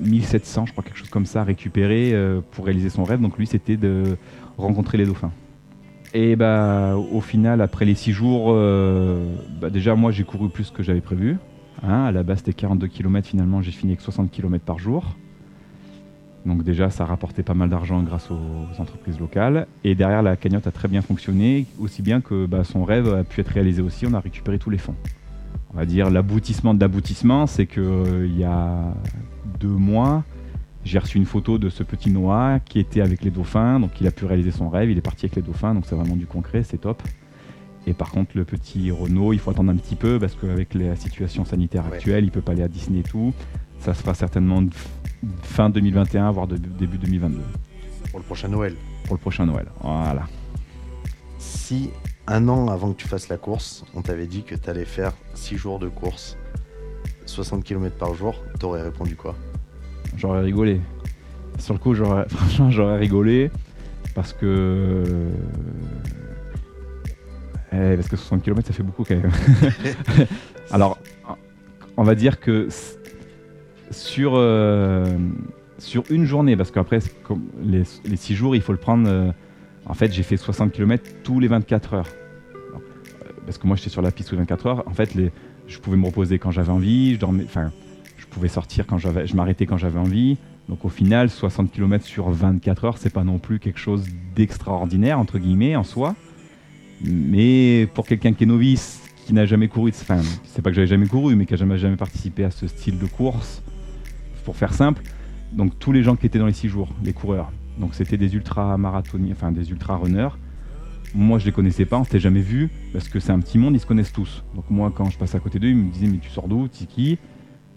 1700, 0.00 0.66
je 0.66 0.72
crois, 0.72 0.84
quelque 0.84 0.96
chose 0.96 1.10
comme 1.10 1.26
ça, 1.26 1.44
récupéré 1.44 2.12
euh, 2.12 2.40
pour 2.50 2.64
réaliser 2.64 2.90
son 2.90 3.04
rêve. 3.04 3.20
Donc 3.20 3.38
lui, 3.38 3.46
c'était 3.46 3.76
de 3.76 4.16
rencontrer 4.56 4.98
les 4.98 5.04
dauphins. 5.04 5.32
Et 6.14 6.36
bah, 6.36 6.96
au 6.96 7.20
final, 7.20 7.60
après 7.60 7.84
les 7.84 7.94
six 7.94 8.12
jours, 8.12 8.46
euh, 8.48 9.22
bah, 9.60 9.68
déjà 9.68 9.94
moi 9.94 10.10
j'ai 10.10 10.24
couru 10.24 10.48
plus 10.48 10.70
que 10.70 10.82
j'avais 10.82 11.02
prévu. 11.02 11.36
Hein. 11.82 12.04
à 12.04 12.12
la 12.12 12.22
base 12.22 12.38
c'était 12.38 12.52
42 12.52 12.86
km, 12.88 13.28
finalement 13.28 13.62
j'ai 13.62 13.70
fini 13.70 13.92
avec 13.92 14.00
60 14.00 14.30
km 14.30 14.64
par 14.64 14.78
jour. 14.78 15.16
Donc 16.46 16.62
déjà 16.62 16.88
ça 16.90 17.04
rapportait 17.04 17.42
pas 17.42 17.54
mal 17.54 17.68
d'argent 17.68 18.02
grâce 18.02 18.30
aux 18.30 18.80
entreprises 18.80 19.18
locales. 19.18 19.66
Et 19.84 19.94
derrière 19.94 20.22
la 20.22 20.36
cagnotte 20.36 20.66
a 20.66 20.70
très 20.70 20.88
bien 20.88 21.02
fonctionné, 21.02 21.66
aussi 21.78 22.02
bien 22.02 22.20
que 22.20 22.46
bah, 22.46 22.64
son 22.64 22.84
rêve 22.84 23.12
a 23.12 23.24
pu 23.24 23.40
être 23.40 23.48
réalisé 23.48 23.82
aussi, 23.82 24.06
on 24.06 24.14
a 24.14 24.20
récupéré 24.20 24.58
tous 24.58 24.70
les 24.70 24.78
fonds. 24.78 24.94
On 25.72 25.76
va 25.76 25.84
dire 25.84 26.10
l'aboutissement 26.10 26.74
de 26.74 26.80
l'aboutissement, 26.80 27.46
c'est 27.46 27.66
qu'il 27.66 27.82
euh, 27.82 28.26
y 28.26 28.44
a 28.44 28.94
deux 29.60 29.68
mois, 29.68 30.24
j'ai 30.84 30.98
reçu 30.98 31.18
une 31.18 31.26
photo 31.26 31.58
de 31.58 31.68
ce 31.68 31.82
petit 31.82 32.10
Noah 32.10 32.60
qui 32.64 32.78
était 32.78 33.02
avec 33.02 33.22
les 33.22 33.30
dauphins, 33.30 33.78
donc 33.78 34.00
il 34.00 34.06
a 34.06 34.10
pu 34.10 34.24
réaliser 34.24 34.50
son 34.50 34.70
rêve, 34.70 34.90
il 34.90 34.96
est 34.96 35.02
parti 35.02 35.26
avec 35.26 35.36
les 35.36 35.42
dauphins, 35.42 35.74
donc 35.74 35.84
c'est 35.86 35.94
vraiment 35.94 36.16
du 36.16 36.26
concret, 36.26 36.62
c'est 36.62 36.78
top. 36.78 37.02
Et 37.88 37.94
par 37.94 38.10
contre, 38.10 38.32
le 38.34 38.44
petit 38.44 38.90
Renault, 38.90 39.32
il 39.32 39.38
faut 39.38 39.50
attendre 39.50 39.72
un 39.72 39.76
petit 39.76 39.96
peu 39.96 40.18
parce 40.18 40.34
qu'avec 40.34 40.74
la 40.74 40.94
situation 40.94 41.46
sanitaire 41.46 41.86
actuelle, 41.86 42.22
il 42.22 42.30
peut 42.30 42.42
pas 42.42 42.52
aller 42.52 42.62
à 42.62 42.68
Disney 42.68 43.00
et 43.00 43.02
tout. 43.02 43.32
Ça 43.80 43.94
se 43.94 44.02
fera 44.02 44.12
certainement 44.12 44.62
fin 45.42 45.70
2021, 45.70 46.30
voire 46.32 46.46
début 46.46 46.98
2022. 46.98 47.40
Pour 48.10 48.18
le 48.18 48.24
prochain 48.26 48.48
Noël. 48.48 48.74
Pour 49.04 49.14
le 49.14 49.20
prochain 49.20 49.46
Noël, 49.46 49.68
voilà. 49.80 50.26
Si 51.38 51.88
un 52.26 52.46
an 52.50 52.68
avant 52.68 52.92
que 52.92 52.98
tu 53.00 53.08
fasses 53.08 53.30
la 53.30 53.38
course, 53.38 53.86
on 53.94 54.02
t'avait 54.02 54.26
dit 54.26 54.42
que 54.42 54.54
tu 54.54 54.68
allais 54.68 54.84
faire 54.84 55.14
6 55.32 55.56
jours 55.56 55.78
de 55.78 55.88
course, 55.88 56.36
60 57.24 57.64
km 57.64 57.96
par 57.96 58.12
jour, 58.12 58.34
t'aurais 58.60 58.82
répondu 58.82 59.16
quoi? 59.16 59.34
J'aurais 60.14 60.42
rigolé. 60.42 60.82
Sur 61.58 61.72
le 61.72 61.80
coup, 61.80 61.94
j'aurais, 61.94 62.28
franchement, 62.28 62.70
j'aurais 62.70 62.98
rigolé 62.98 63.50
parce 64.14 64.34
que. 64.34 65.04
Eh, 67.72 67.96
parce 67.96 68.08
que 68.08 68.16
60 68.16 68.42
km, 68.42 68.66
ça 68.66 68.72
fait 68.72 68.82
beaucoup 68.82 69.04
quand 69.04 69.16
même. 69.16 69.30
Alors, 70.70 70.98
on 71.96 72.02
va 72.02 72.14
dire 72.14 72.40
que 72.40 72.68
sur, 73.90 74.32
euh, 74.34 75.04
sur 75.78 76.04
une 76.10 76.24
journée, 76.24 76.56
parce 76.56 76.70
qu'après, 76.70 76.98
les, 77.62 77.82
les 78.04 78.16
6 78.16 78.34
jours, 78.34 78.56
il 78.56 78.62
faut 78.62 78.72
le 78.72 78.78
prendre. 78.78 79.08
Euh, 79.08 79.30
en 79.86 79.94
fait, 79.94 80.12
j'ai 80.12 80.22
fait 80.22 80.36
60 80.36 80.72
km 80.72 81.04
tous 81.22 81.40
les 81.40 81.48
24 81.48 81.94
heures. 81.94 82.08
Euh, 82.54 82.78
parce 83.44 83.58
que 83.58 83.66
moi, 83.66 83.76
j'étais 83.76 83.90
sur 83.90 84.02
la 84.02 84.10
piste 84.10 84.30
tous 84.30 84.34
les 84.34 84.40
24 84.40 84.66
heures. 84.66 84.88
En 84.88 84.94
fait, 84.94 85.10
je 85.66 85.78
pouvais 85.78 85.96
me 85.96 86.06
reposer 86.06 86.38
quand 86.38 86.50
j'avais 86.50 86.70
envie. 86.70 87.14
Je 87.14 87.20
dormais. 87.20 87.44
Enfin, 87.44 87.70
pouvais 88.28 88.48
sortir 88.48 88.86
quand 88.86 88.98
j'avais, 88.98 89.26
je 89.26 89.34
m'arrêtais 89.34 89.66
quand 89.66 89.76
j'avais 89.76 89.98
envie. 89.98 90.36
Donc 90.68 90.84
au 90.84 90.88
final, 90.88 91.30
60 91.30 91.72
km 91.72 92.04
sur 92.04 92.30
24 92.30 92.84
heures, 92.84 92.98
c'est 92.98 93.12
pas 93.12 93.24
non 93.24 93.38
plus 93.38 93.58
quelque 93.58 93.78
chose 93.80 94.04
d'extraordinaire 94.36 95.18
entre 95.18 95.38
guillemets 95.38 95.76
en 95.76 95.84
soi. 95.84 96.14
Mais 97.04 97.88
pour 97.94 98.06
quelqu'un 98.06 98.32
qui 98.32 98.44
est 98.44 98.46
novice, 98.46 99.02
qui 99.26 99.34
n'a 99.34 99.46
jamais 99.46 99.68
couru, 99.68 99.90
enfin, 99.90 100.20
c'est 100.44 100.62
pas 100.62 100.70
que 100.70 100.76
j'avais 100.76 100.86
jamais 100.86 101.06
couru, 101.06 101.36
mais 101.36 101.46
qui 101.46 101.52
n'a 101.52 101.58
jamais, 101.58 101.78
jamais 101.78 101.96
participé 101.96 102.44
à 102.44 102.50
ce 102.50 102.66
style 102.66 102.98
de 102.98 103.06
course, 103.06 103.62
pour 104.44 104.56
faire 104.56 104.72
simple. 104.72 105.02
Donc 105.52 105.78
tous 105.78 105.92
les 105.92 106.02
gens 106.02 106.16
qui 106.16 106.26
étaient 106.26 106.38
dans 106.38 106.46
les 106.46 106.52
6 106.52 106.68
jours, 106.68 106.88
les 107.04 107.12
coureurs, 107.12 107.52
donc 107.78 107.94
c'était 107.94 108.16
des 108.16 108.34
ultra 108.34 108.76
marathoniens, 108.76 109.32
enfin 109.32 109.52
des 109.52 109.70
ultra 109.70 109.96
runners. 109.96 110.30
Moi, 111.14 111.38
je 111.38 111.46
les 111.46 111.52
connaissais 111.52 111.84
pas, 111.86 111.98
on 111.98 112.04
s'était 112.04 112.20
jamais 112.20 112.40
vu 112.40 112.70
parce 112.92 113.08
que 113.08 113.20
c'est 113.20 113.32
un 113.32 113.40
petit 113.40 113.56
monde, 113.56 113.74
ils 113.74 113.80
se 113.80 113.86
connaissent 113.86 114.12
tous. 114.12 114.44
Donc 114.54 114.64
moi, 114.68 114.92
quand 114.94 115.08
je 115.08 115.16
passe 115.16 115.34
à 115.34 115.40
côté 115.40 115.58
d'eux, 115.58 115.68
ils 115.68 115.76
me 115.76 115.90
disaient 115.90 116.06
mais 116.06 116.18
tu 116.18 116.28
sors 116.28 116.48
d'où, 116.48 116.68
Tiki 116.68 117.18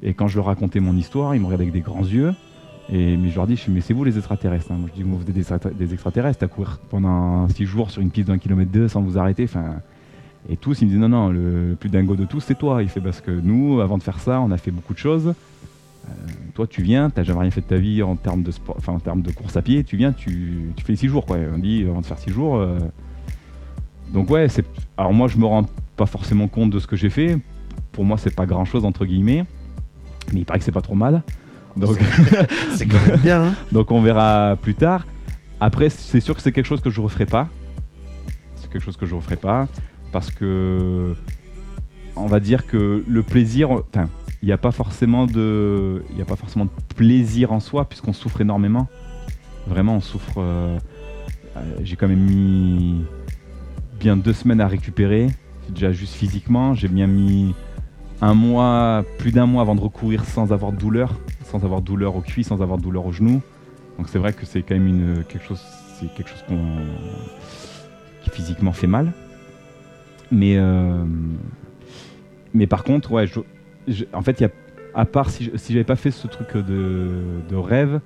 et 0.03 0.13
quand 0.13 0.27
je 0.27 0.35
leur 0.37 0.45
racontais 0.45 0.79
mon 0.79 0.97
histoire, 0.97 1.35
ils 1.35 1.39
me 1.39 1.45
regardaient 1.45 1.65
avec 1.65 1.73
des 1.73 1.81
grands 1.81 2.03
yeux. 2.03 2.33
Et, 2.91 3.15
mais 3.15 3.29
je 3.29 3.35
leur 3.35 3.47
dis, 3.47 3.61
mais 3.69 3.81
c'est 3.81 3.93
vous 3.93 4.03
les 4.03 4.17
extraterrestres. 4.17 4.71
Hein. 4.71 4.77
Moi, 4.77 4.89
je 4.93 5.01
dis, 5.01 5.07
vous 5.07 5.21
êtes 5.21 5.77
des, 5.77 5.93
extraterrestres 5.93 6.43
à 6.43 6.47
courir 6.47 6.79
pendant 6.89 7.47
6 7.47 7.65
jours 7.65 7.89
sur 7.89 8.01
une 8.01 8.11
piste 8.11 8.27
d'un 8.27 8.37
kilomètre 8.37 8.71
deux 8.71 8.87
sans 8.87 9.01
vous 9.01 9.17
arrêter. 9.17 9.47
Et 10.49 10.57
tous, 10.57 10.81
ils 10.81 10.85
me 10.85 10.89
disaient, 10.89 11.01
non, 11.01 11.09
non, 11.09 11.29
le, 11.29 11.77
plus 11.79 11.89
dingo 11.89 12.15
de 12.15 12.25
tous, 12.25 12.41
c'est 12.41 12.57
toi. 12.57 12.83
Il 12.83 12.89
fait, 12.89 12.99
parce 12.99 13.21
que 13.21 13.31
nous, 13.31 13.79
avant 13.79 13.97
de 13.97 14.03
faire 14.03 14.19
ça, 14.19 14.41
on 14.41 14.51
a 14.51 14.57
fait 14.57 14.71
beaucoup 14.71 14.93
de 14.93 14.99
choses. 14.99 15.27
Euh, 15.27 16.11
toi, 16.53 16.67
tu 16.67 16.81
viens, 16.81 17.09
tu 17.09 17.19
n'as 17.19 17.23
jamais 17.23 17.41
rien 17.41 17.51
fait 17.51 17.61
de 17.61 17.67
ta 17.67 17.77
vie 17.77 18.03
en 18.03 18.15
termes 18.17 18.43
de, 18.43 18.51
sport, 18.51 18.77
en 18.87 18.99
termes 18.99 19.21
de 19.21 19.31
course 19.31 19.55
à 19.55 19.61
pied. 19.61 19.85
Tu 19.85 19.95
viens, 19.95 20.11
tu, 20.11 20.73
fais 20.83 20.93
les 20.93 20.97
6 20.97 21.07
jours. 21.07 21.25
Quoi. 21.25 21.37
On 21.53 21.59
dit, 21.59 21.85
avant 21.87 22.01
de 22.01 22.05
faire 22.05 22.19
6 22.19 22.31
jours. 22.31 22.57
Euh, 22.57 22.77
donc, 24.11 24.29
ouais. 24.29 24.47
Alors, 24.97 25.13
moi, 25.13 25.29
je 25.29 25.37
me 25.37 25.45
rends 25.45 25.65
pas 25.95 26.07
forcément 26.07 26.49
compte 26.49 26.71
de 26.71 26.79
ce 26.79 26.87
que 26.87 26.97
j'ai 26.97 27.09
fait. 27.09 27.37
Pour 27.93 28.03
moi, 28.03 28.17
c'est 28.17 28.35
pas 28.35 28.45
grand 28.45 28.65
chose, 28.65 28.83
entre 28.83 29.05
guillemets 29.05 29.45
mais 30.33 30.41
il 30.41 30.45
paraît 30.45 30.59
que 30.59 30.65
c'est 30.65 30.71
pas 30.71 30.81
trop 30.81 30.95
mal. 30.95 31.23
Donc, 31.75 31.97
c'est 32.75 32.85
quand 32.85 33.05
même 33.07 33.19
bien. 33.19 33.43
Hein. 33.43 33.55
donc 33.71 33.91
on 33.91 34.01
verra 34.01 34.57
plus 34.61 34.75
tard. 34.75 35.05
Après, 35.59 35.89
c'est 35.89 36.19
sûr 36.19 36.35
que 36.35 36.41
c'est 36.41 36.51
quelque 36.51 36.65
chose 36.65 36.81
que 36.81 36.89
je 36.89 37.01
referai 37.01 37.25
pas. 37.25 37.47
C'est 38.55 38.69
quelque 38.71 38.83
chose 38.83 38.97
que 38.97 39.05
je 39.05 39.15
referai 39.15 39.37
pas 39.37 39.67
parce 40.11 40.31
que 40.31 41.15
on 42.15 42.25
va 42.25 42.39
dire 42.39 42.67
que 42.67 43.03
le 43.07 43.23
plaisir, 43.23 43.71
enfin, 43.71 44.09
il 44.41 44.47
n'y 44.47 44.51
a 44.51 44.57
pas 44.57 44.71
forcément 44.71 45.25
de, 45.27 46.03
il 46.13 46.21
a 46.21 46.25
pas 46.25 46.35
forcément 46.35 46.65
de 46.65 46.71
plaisir 46.95 47.51
en 47.51 47.59
soi 47.59 47.85
puisqu'on 47.85 48.13
souffre 48.13 48.41
énormément. 48.41 48.87
Vraiment, 49.67 49.95
on 49.95 50.01
souffre. 50.01 50.35
Euh, 50.37 50.77
euh, 51.57 51.61
j'ai 51.83 51.95
quand 51.95 52.07
même 52.07 52.19
mis 52.23 53.03
bien 53.99 54.17
deux 54.17 54.33
semaines 54.33 54.61
à 54.61 54.67
récupérer, 54.67 55.27
déjà 55.69 55.91
juste 55.91 56.15
physiquement. 56.15 56.73
J'ai 56.73 56.87
bien 56.87 57.07
mis 57.07 57.53
un 58.21 58.33
mois, 58.33 59.03
plus 59.17 59.31
d'un 59.31 59.47
mois 59.47 59.63
avant 59.63 59.75
de 59.75 59.81
recourir 59.81 60.25
sans 60.25 60.53
avoir 60.53 60.71
de 60.71 60.77
douleur, 60.77 61.13
sans 61.43 61.63
avoir 61.65 61.81
douleur 61.81 62.15
au 62.15 62.21
cuit, 62.21 62.43
sans 62.43 62.61
avoir 62.61 62.77
de 62.77 62.83
douleur 62.83 63.05
au 63.05 63.11
genou. 63.11 63.41
Donc 63.97 64.07
c'est 64.09 64.19
vrai 64.19 64.33
que 64.33 64.45
c'est 64.45 64.61
quand 64.61 64.75
même 64.75 64.87
une, 64.87 65.23
quelque 65.25 65.45
chose, 65.45 65.61
c'est 65.99 66.13
quelque 66.13 66.29
chose 66.29 66.43
qui 68.23 68.29
physiquement 68.29 68.73
fait 68.73 68.87
mal. 68.87 69.11
Mais, 70.31 70.55
euh, 70.57 71.03
par 72.69 72.83
contre, 72.83 73.11
ouais, 73.11 73.25
en 74.13 74.21
fait, 74.21 74.51
à 74.93 75.05
part 75.05 75.29
si, 75.29 75.51
j'avais 75.69 75.83
pas 75.83 75.95
fait 75.95 76.11
ce 76.11 76.27
truc 76.27 76.55
de, 76.55 77.55
rêve, 77.55 77.99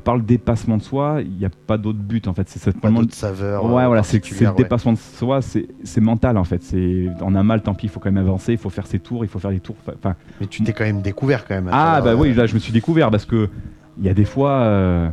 part 0.00 0.16
le 0.16 0.22
dépassement 0.22 0.76
de 0.76 0.82
soi, 0.82 1.18
il 1.22 1.36
n'y 1.38 1.44
a 1.44 1.50
pas 1.50 1.78
d'autre 1.78 1.98
but 1.98 2.28
en 2.28 2.34
fait. 2.34 2.48
C'est 2.48 2.78
pas 2.78 2.90
d'autre 2.90 3.14
saveur. 3.14 3.64
Ouais, 3.64 3.86
voilà, 3.86 4.02
c'est 4.02 4.22
le 4.40 4.56
dépassement 4.56 4.92
de 4.92 4.98
soi, 4.98 5.40
c'est 5.42 6.00
mental 6.00 6.36
en 6.36 6.44
fait. 6.44 6.62
C'est 6.62 7.08
on 7.20 7.34
a 7.34 7.42
mal, 7.42 7.62
tant 7.62 7.74
pis, 7.74 7.86
il 7.86 7.88
faut 7.88 8.00
quand 8.00 8.10
même 8.10 8.24
avancer, 8.24 8.52
il 8.52 8.58
faut 8.58 8.70
faire 8.70 8.86
ses 8.86 8.98
tours, 8.98 9.24
il 9.24 9.28
faut 9.28 9.38
faire 9.38 9.50
des 9.50 9.60
tours. 9.60 9.76
Enfin. 9.94 10.14
Mais 10.40 10.46
tu 10.46 10.62
t'es 10.62 10.72
quand 10.72 10.84
même 10.84 11.02
découvert 11.02 11.46
quand 11.46 11.54
même. 11.54 11.70
Ah 11.72 12.00
bah 12.02 12.14
oui, 12.14 12.34
là 12.34 12.46
je 12.46 12.54
me 12.54 12.58
suis 12.58 12.72
découvert 12.72 13.10
parce 13.10 13.24
que 13.24 13.48
il 13.98 14.04
y 14.04 14.08
a 14.08 14.14
des 14.14 14.24
fois, 14.24 14.52
euh, 14.52 15.08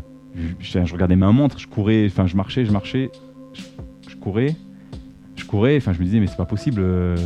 je, 0.59 0.93
regardais 0.93 1.15
ma 1.15 1.31
montre, 1.31 1.57
je 1.59 1.67
courais, 1.67 2.05
enfin 2.07 2.27
je 2.27 2.35
marchais, 2.35 2.65
je 2.65 2.71
marchais, 2.71 3.09
je, 4.07 4.15
courais, 4.15 4.55
je 5.35 5.45
courais, 5.45 5.77
enfin 5.77 5.93
je 5.93 5.99
me 5.99 6.05
disais 6.05 6.19
mais 6.19 6.27
c'est 6.27 6.37
pas 6.37 6.45
possible. 6.45 6.81
Euh, 6.83 7.17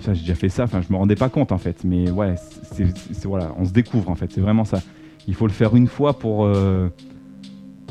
j'ai 0.00 0.12
déjà 0.12 0.34
fait 0.34 0.48
ça, 0.48 0.64
enfin 0.64 0.80
je 0.86 0.92
me 0.92 0.98
rendais 0.98 1.16
pas 1.16 1.28
compte 1.28 1.52
en 1.52 1.58
fait. 1.58 1.84
Mais 1.84 2.10
ouais, 2.10 2.34
c'est 2.72 3.24
voilà, 3.24 3.52
on 3.58 3.64
se 3.64 3.72
découvre 3.72 4.10
en 4.10 4.14
fait, 4.14 4.30
c'est 4.32 4.40
vraiment 4.40 4.64
ça 4.64 4.80
il 5.26 5.34
faut 5.34 5.46
le 5.46 5.52
faire 5.52 5.74
une 5.74 5.88
fois 5.88 6.18
pour, 6.18 6.44
euh, 6.44 6.88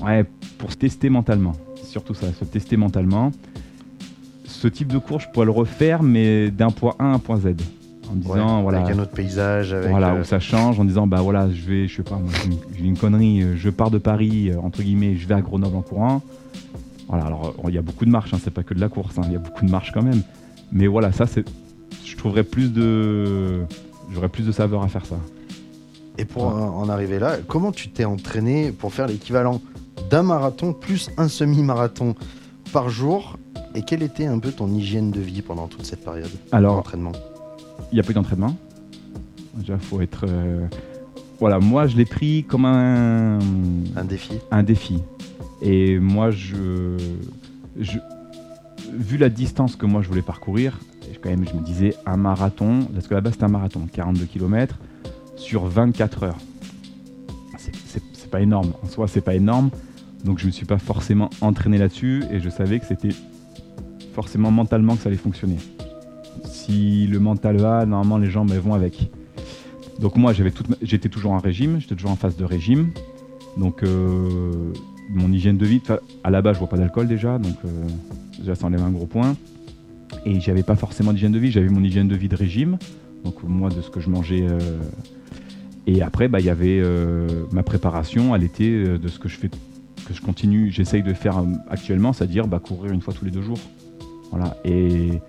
ouais, 0.03 0.25
pour 0.57 0.71
se 0.71 0.77
tester 0.77 1.09
mentalement. 1.09 1.53
C'est 1.75 1.87
surtout 1.87 2.13
ça, 2.13 2.31
se 2.31 2.45
tester 2.45 2.77
mentalement. 2.77 3.31
Ce 4.45 4.67
type 4.67 4.87
de 4.87 4.97
cours, 4.97 5.19
je 5.19 5.29
pourrais 5.29 5.45
le 5.45 5.51
refaire, 5.51 6.01
mais 6.01 6.49
d'un 6.49 6.69
point 6.69 6.95
A 6.99 7.05
à 7.05 7.07
un 7.07 7.19
point 7.19 7.37
Z. 7.37 7.55
En 8.09 8.15
disant, 8.15 8.61
voilà. 8.61 8.81
Avec 8.81 8.95
un 8.95 8.99
autre 8.99 9.11
paysage. 9.11 9.73
Avec 9.73 9.89
voilà, 9.89 10.13
où 10.13 10.17
euh, 10.17 10.23
ça 10.23 10.39
change, 10.39 10.79
en 10.79 10.85
disant, 10.85 11.07
bah 11.07 11.21
voilà, 11.21 11.49
je 11.49 11.65
vais, 11.65 11.87
je 11.87 11.97
sais 11.97 12.03
pas, 12.03 12.21
j'ai 12.77 12.85
une 12.85 12.97
connerie, 12.97 13.41
euh, 13.41 13.55
je 13.55 13.69
pars 13.69 13.89
de 13.89 13.97
Paris, 13.97 14.51
entre 14.61 14.83
guillemets, 14.83 15.15
je 15.15 15.27
vais 15.27 15.33
à 15.33 15.41
Grenoble 15.41 15.75
en 15.75 15.81
courant. 15.81 16.21
Voilà, 17.07 17.25
alors 17.25 17.55
il 17.67 17.73
y 17.73 17.77
a 17.77 17.81
beaucoup 17.81 18.05
de 18.05 18.09
marches, 18.09 18.33
hein, 18.33 18.39
c'est 18.43 18.53
pas 18.53 18.63
que 18.63 18.73
de 18.73 18.79
la 18.79 18.89
course, 18.89 19.17
hein, 19.17 19.23
il 19.25 19.33
y 19.33 19.35
a 19.35 19.39
beaucoup 19.39 19.65
de 19.65 19.71
marches 19.71 19.91
quand 19.91 20.03
même. 20.03 20.21
Mais 20.71 20.87
voilà, 20.87 21.11
ça, 21.11 21.27
c'est, 21.27 21.45
je 22.03 22.15
trouverais 22.15 22.43
plus 22.43 22.71
de, 22.71 23.61
j'aurais 24.13 24.29
plus 24.29 24.45
de 24.45 24.51
saveur 24.51 24.83
à 24.83 24.87
faire 24.87 25.05
ça. 25.05 25.17
Et 26.17 26.25
pour 26.25 26.45
en 26.45 26.87
arriver 26.89 27.19
là, 27.19 27.37
comment 27.47 27.71
tu 27.71 27.89
t'es 27.89 28.05
entraîné 28.05 28.71
pour 28.71 28.93
faire 28.93 29.07
l'équivalent 29.07 29.61
d'un 30.09 30.23
marathon 30.23 30.73
plus 30.73 31.09
un 31.17 31.27
semi-marathon 31.27 32.15
par 32.71 32.89
jour? 32.89 33.37
Et 33.75 33.81
quelle 33.81 34.03
était 34.03 34.25
un 34.25 34.39
peu 34.39 34.51
ton 34.51 34.69
hygiène 34.69 35.11
de 35.11 35.19
vie 35.19 35.41
pendant 35.41 35.67
toute 35.67 35.85
cette 35.85 36.03
période 36.03 36.29
d'entraînement? 36.51 37.11
Il 37.91 37.95
n'y 37.95 38.05
a 38.05 38.09
eu 38.09 38.13
d'entraînement. 38.13 38.55
Déjà, 39.55 39.77
faut 39.77 40.01
être. 40.01 40.25
Euh, 40.27 40.65
voilà, 41.39 41.59
moi 41.59 41.87
je 41.87 41.97
l'ai 41.97 42.05
pris 42.05 42.45
comme 42.45 42.65
un. 42.65 43.39
Un 43.95 44.05
défi. 44.05 44.39
Un 44.51 44.63
défi. 44.63 45.03
Et 45.61 45.99
moi, 45.99 46.31
je, 46.31 46.97
je, 47.79 47.97
vu 48.93 49.17
la 49.17 49.29
distance 49.29 49.75
que 49.75 49.85
moi 49.85 50.01
je 50.01 50.07
voulais 50.07 50.21
parcourir, 50.21 50.79
quand 51.25 51.29
même, 51.29 51.45
je 51.47 51.53
me 51.55 51.61
disais 51.61 51.95
un 52.05 52.17
marathon, 52.17 52.87
parce 52.93 53.07
que 53.07 53.15
là-bas 53.15 53.31
c'était 53.31 53.45
un 53.45 53.49
marathon, 53.49 53.87
42 53.91 54.25
km 54.25 54.77
sur 55.35 55.65
24 55.65 56.23
heures. 56.23 56.37
c'est 57.57 58.29
pas 58.29 58.41
énorme. 58.41 58.73
En 58.83 58.87
soi, 58.87 59.07
c'est 59.07 59.21
pas 59.21 59.35
énorme. 59.35 59.69
Donc 60.23 60.39
je 60.39 60.47
me 60.47 60.51
suis 60.51 60.65
pas 60.65 60.79
forcément 60.79 61.29
entraîné 61.41 61.77
là-dessus 61.77 62.23
et 62.31 62.39
je 62.39 62.49
savais 62.49 62.79
que 62.79 62.85
c'était 62.87 63.15
forcément 64.13 64.49
mentalement 64.49 64.95
que 64.95 65.03
ça 65.03 65.09
allait 65.09 65.17
fonctionner. 65.17 65.57
Si 66.45 67.05
le 67.05 67.19
mental 67.19 67.57
va, 67.57 67.85
normalement 67.85 68.17
les 68.17 68.29
jambes 68.29 68.51
vont 68.51 68.73
avec. 68.73 69.11
Donc 69.99 70.15
moi 70.15 70.33
j'étais 70.81 71.09
toujours 71.09 71.33
en 71.33 71.37
régime, 71.37 71.79
j'étais 71.79 71.95
toujours 71.95 72.11
en 72.11 72.15
phase 72.15 72.35
de 72.35 72.43
régime. 72.43 72.89
Donc 73.57 73.83
euh, 73.83 74.73
mon 75.09 75.31
hygiène 75.31 75.57
de 75.57 75.65
vie, 75.65 75.81
à 76.23 76.31
la 76.31 76.41
base 76.41 76.55
je 76.55 76.59
bois 76.59 76.69
pas 76.69 76.77
d'alcool 76.77 77.07
déjà, 77.07 77.37
donc 77.37 77.55
euh, 77.63 77.69
déjà 78.39 78.55
ça 78.55 78.65
enlève 78.65 78.81
un 78.81 78.91
gros 78.91 79.05
point. 79.05 79.35
Et 80.25 80.39
j'avais 80.39 80.63
pas 80.63 80.75
forcément 80.75 81.13
d'hygiène 81.13 81.33
de 81.33 81.39
vie, 81.39 81.51
j'avais 81.51 81.69
mon 81.69 81.83
hygiène 81.83 82.07
de 82.07 82.15
vie 82.15 82.29
de 82.29 82.35
régime, 82.35 82.77
donc 83.23 83.43
moi 83.43 83.69
de 83.69 83.81
ce 83.81 83.91
que 83.91 83.99
je 83.99 84.09
mangeais. 84.09 84.41
euh, 84.49 84.59
et 85.87 86.01
après 86.01 86.27
bah, 86.27 86.39
il 86.39 86.45
y 86.45 86.49
avait 86.49 86.79
euh, 86.81 87.27
ma 87.51 87.63
préparation 87.63 88.33
à 88.33 88.37
l'été 88.37 88.71
euh, 88.71 88.97
de 88.97 89.07
ce 89.07 89.19
que 89.19 89.29
je 89.29 89.37
fais, 89.37 89.49
que 89.49 90.13
je 90.13 90.21
continue, 90.21 90.71
j'essaye 90.71 91.03
de 91.03 91.13
faire 91.13 91.39
euh, 91.39 91.45
actuellement, 91.69 92.13
c'est-à-dire 92.13 92.47
bah, 92.47 92.59
courir 92.59 92.91
une 92.91 93.01
fois 93.01 93.13
tous 93.13 93.25
les 93.25 93.31
deux 93.31 93.41
jours. 93.41 93.59
Voilà. 94.31 94.57
Et, 94.65 95.21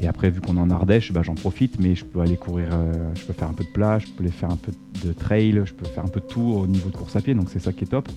et 0.00 0.08
après, 0.08 0.30
vu 0.30 0.40
qu'on 0.40 0.56
est 0.56 0.60
en 0.60 0.70
Ardèche, 0.70 1.12
bah, 1.12 1.22
j'en 1.22 1.34
profite, 1.34 1.78
mais 1.78 1.94
je 1.94 2.04
peux 2.04 2.20
aller 2.20 2.36
courir, 2.36 2.68
je 3.14 3.24
peux 3.24 3.32
faire 3.32 3.48
un 3.48 3.52
peu 3.52 3.64
de 3.64 3.70
plage, 3.70 4.06
je 4.06 4.12
peux 4.12 4.24
aller 4.24 4.32
faire 4.32 4.50
un 4.50 4.56
peu 4.56 4.72
de 5.04 5.12
trail, 5.12 5.62
je 5.64 5.74
peux 5.74 5.86
faire 5.86 6.04
un 6.04 6.08
peu 6.08 6.20
de 6.20 6.26
tout 6.26 6.40
au 6.40 6.66
niveau 6.66 6.90
de 6.90 6.96
course 6.96 7.14
à 7.16 7.20
pied, 7.20 7.34
donc 7.34 7.48
c'est 7.50 7.58
ça 7.58 7.72
qui 7.72 7.84
est 7.84 7.88
top. 7.88 8.08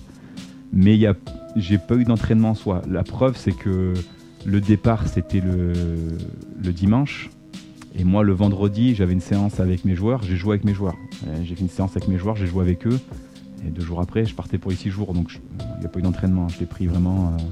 Mais 0.72 0.96
y 0.96 1.06
a, 1.06 1.14
j'ai 1.56 1.78
pas 1.78 1.96
eu 1.96 2.04
d'entraînement 2.04 2.50
en 2.50 2.54
soi. 2.54 2.82
La 2.90 3.02
preuve, 3.02 3.36
c'est 3.36 3.52
que 3.52 3.92
le 4.46 4.60
départ, 4.60 5.06
c'était 5.06 5.40
le 5.40 6.72
dimanche. 6.72 7.30
Et 7.98 8.04
moi, 8.04 8.22
le 8.24 8.32
vendredi, 8.32 8.94
j'avais 8.94 9.12
une 9.12 9.20
séance 9.20 9.60
avec 9.60 9.84
mes 9.84 9.94
joueurs. 9.94 10.22
J'ai 10.22 10.36
joué 10.36 10.54
avec 10.54 10.64
mes 10.64 10.74
joueurs. 10.74 10.96
Euh, 11.26 11.36
J'ai 11.44 11.54
fait 11.54 11.60
une 11.62 11.68
séance 11.68 11.90
avec 11.96 12.08
mes 12.08 12.16
joueurs, 12.18 12.36
j'ai 12.36 12.46
joué 12.46 12.62
avec 12.62 12.86
eux. 12.86 12.98
Et 13.66 13.70
deux 13.70 13.82
jours 13.82 14.00
après, 14.00 14.24
je 14.24 14.34
partais 14.34 14.58
pour 14.58 14.70
les 14.70 14.76
six 14.76 14.90
jours. 14.90 15.12
Donc, 15.12 15.38
il 15.74 15.80
n'y 15.80 15.86
a 15.86 15.88
pas 15.88 15.98
eu 15.98 16.02
d'entraînement. 16.02 16.48
Je 16.48 16.58
l'ai 16.58 16.66
pris 16.66 16.86
vraiment. 16.86 17.28
euh, 17.38 17.42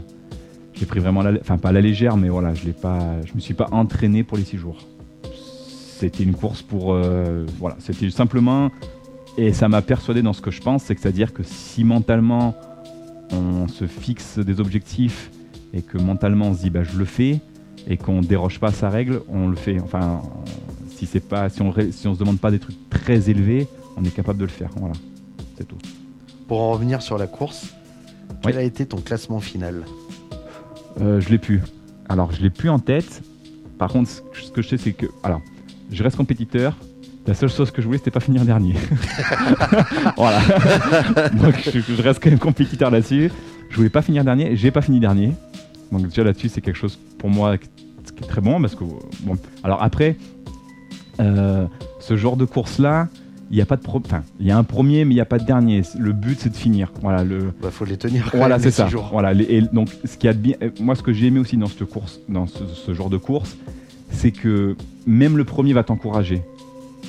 je 0.75 0.81
l'ai 0.81 0.87
pris 0.87 1.01
vraiment, 1.01 1.21
la- 1.23 1.39
enfin 1.41 1.59
pas 1.59 1.69
à 1.69 1.73
la 1.73 1.83
légère, 1.83 2.17
mais 2.17 2.31
voilà, 2.31 2.55
je 2.55 2.65
l'ai 2.65 2.73
pas, 2.73 3.01
je 3.27 3.35
me 3.35 3.41
suis 3.41 3.53
pas 3.53 3.69
entraîné 3.71 4.25
pour 4.25 4.39
les 4.39 4.45
six 4.45 4.57
jours. 4.57 4.79
C'était 5.99 6.23
une 6.25 6.35
course 6.35 6.63
pour, 6.63 6.95
euh, 6.95 7.45
voilà, 7.59 7.77
c'était 7.81 8.09
simplement, 8.09 8.71
et 9.37 9.53
ça 9.53 9.69
m'a 9.69 9.83
persuadé 9.83 10.23
dans 10.23 10.33
ce 10.33 10.41
que 10.41 10.51
je 10.51 10.63
pense, 10.63 10.85
c'est 10.85 10.95
que 10.95 11.01
c'est-à-dire 11.03 11.35
que 11.35 11.43
si 11.43 11.85
mentalement 11.85 12.55
on 13.33 13.69
se 13.69 13.87
fixe 13.87 14.39
des 14.39 14.59
objectifs 14.59 15.31
et 15.75 15.83
que 15.83 15.99
mentalement 15.99 16.47
on 16.47 16.55
se 16.55 16.63
dit 16.63 16.71
bah 16.71 16.83
je 16.83 16.97
le 16.99 17.05
fais 17.05 17.41
et 17.89 17.97
qu'on 17.97 18.21
déroge 18.21 18.59
pas 18.61 18.69
à 18.69 18.73
sa 18.73 18.91
règle, 18.91 19.23
on 19.29 19.49
le 19.49 19.57
fait. 19.57 19.81
Enfin, 19.81 20.23
si 20.97 21.07
c'est 21.07 21.21
pas, 21.21 21.49
si 21.49 21.63
on, 21.63 21.73
si 21.91 22.07
on 22.09 22.15
se 22.15 22.19
demande 22.19 22.39
pas 22.39 22.51
des 22.51 22.59
trucs 22.59 22.77
très 22.91 23.31
élevés, 23.31 23.67
on 23.97 24.05
est 24.05 24.15
capable 24.15 24.39
de 24.39 24.45
le 24.45 24.51
faire. 24.51 24.71
Voilà, 24.77 24.95
c'est 25.57 25.67
tout. 25.67 25.79
Pour 26.49 26.61
en 26.61 26.73
revenir 26.73 27.01
sur 27.03 27.17
la 27.19 27.27
course, 27.27 27.75
quel 28.43 28.55
Oui. 28.55 28.59
a 28.59 28.63
été 28.63 28.87
ton 28.87 28.99
classement 28.99 29.41
final? 29.41 29.85
Euh, 31.01 31.21
je 31.21 31.29
l'ai 31.29 31.39
plus. 31.39 31.63
Alors, 32.09 32.33
je 32.33 32.43
l'ai 32.43 32.51
plus 32.51 32.69
en 32.69 32.79
tête. 32.79 33.23
Par 33.79 33.91
contre, 33.91 34.11
ce 34.11 34.21
que- 34.21 34.43
ce 34.43 34.51
que 34.51 34.63
je 34.63 34.69
sais, 34.69 34.77
c'est 34.79 34.93
que. 34.93 35.07
Alors, 35.23 35.41
je 35.91 36.03
reste 36.03 36.17
compétiteur. 36.17 36.77
La 37.27 37.35
seule 37.35 37.51
chose 37.51 37.71
que 37.71 37.81
je 37.83 37.87
voulais, 37.87 37.99
c'était 37.99 38.11
pas 38.11 38.21
finir 38.21 38.45
dernier. 38.45 38.75
voilà. 40.17 40.41
Donc, 41.35 41.55
je, 41.73 41.81
je 41.81 42.03
reste 42.03 42.23
quand 42.23 42.31
même 42.31 42.39
compétiteur 42.39 42.91
là-dessus. 42.91 43.31
Je 43.69 43.77
voulais 43.77 43.89
pas 43.91 44.03
finir 44.03 44.25
dernier. 44.25 44.57
J'ai 44.57 44.71
pas 44.71 44.83
fini 44.83 45.01
dernier. 45.01 45.33
Donc, 45.93 46.09
déjà 46.09 46.25
là-dessus, 46.25 46.49
c'est 46.49 46.61
quelque 46.61 46.77
chose 46.79 46.99
pour 47.21 47.31
moi 47.31 47.57
qui 47.59 47.69
qui 48.17 48.25
est 48.25 48.27
très 48.27 48.41
bon. 48.41 48.61
Parce 48.61 48.75
que. 48.75 48.83
Bon. 49.23 49.37
Alors, 49.63 49.83
après, 49.83 50.17
euh, 51.21 51.67
ce 52.01 52.17
genre 52.17 52.37
de 52.37 52.45
course-là, 52.45 53.09
il 53.51 53.57
y 53.57 53.61
a 53.61 53.67
pas 53.67 53.77
de 53.77 53.83
enfin, 53.87 54.23
il 54.41 54.47
y 54.47 54.51
a 54.51 54.59
un 54.59 54.65
premier, 54.65 55.05
mais 55.05 55.13
il 55.13 55.17
n'y 55.17 55.21
a 55.21 55.25
pas 55.27 55.39
de 55.39 55.45
dernier. 55.45 55.83
Le 55.99 56.13
but, 56.13 56.39
c'est 56.41 56.51
de 56.51 56.57
finir. 56.57 56.93
Voilà, 57.03 57.25
le, 57.25 57.53
Bah 57.63 57.71
faut 57.71 57.85
les 57.85 57.97
tenir. 57.97 58.31
voilà, 58.35 58.59
c'est 58.59 58.71
ça. 58.71 58.89
jours. 58.89 59.09
Voilà, 59.13 59.33
les- 59.35 59.45
et 59.45 59.63
donc, 59.63 59.89
ce 60.05 60.17
qui 60.17 60.29
a 60.29 60.33
de 60.33 60.39
bien, 60.39 60.55
euh, 60.63 60.71
moi, 60.81 60.95
ce 60.95 61.03
que 61.03 61.13
j'ai 61.13 61.27
aimé 61.27 61.41
aussi 61.41 61.57
dans 61.57 61.67
cette 61.67 61.85
course, 61.85 62.21
dans 62.29 62.47
ce, 62.47 62.65
ce 62.67 62.95
genre 62.95 63.11
de 63.11 63.17
course, 63.17 63.57
c'est 64.11 64.31
que 64.33 64.77
même 65.07 65.37
le 65.37 65.45
premier 65.45 65.73
va 65.73 65.83
t'encourager. 65.85 66.43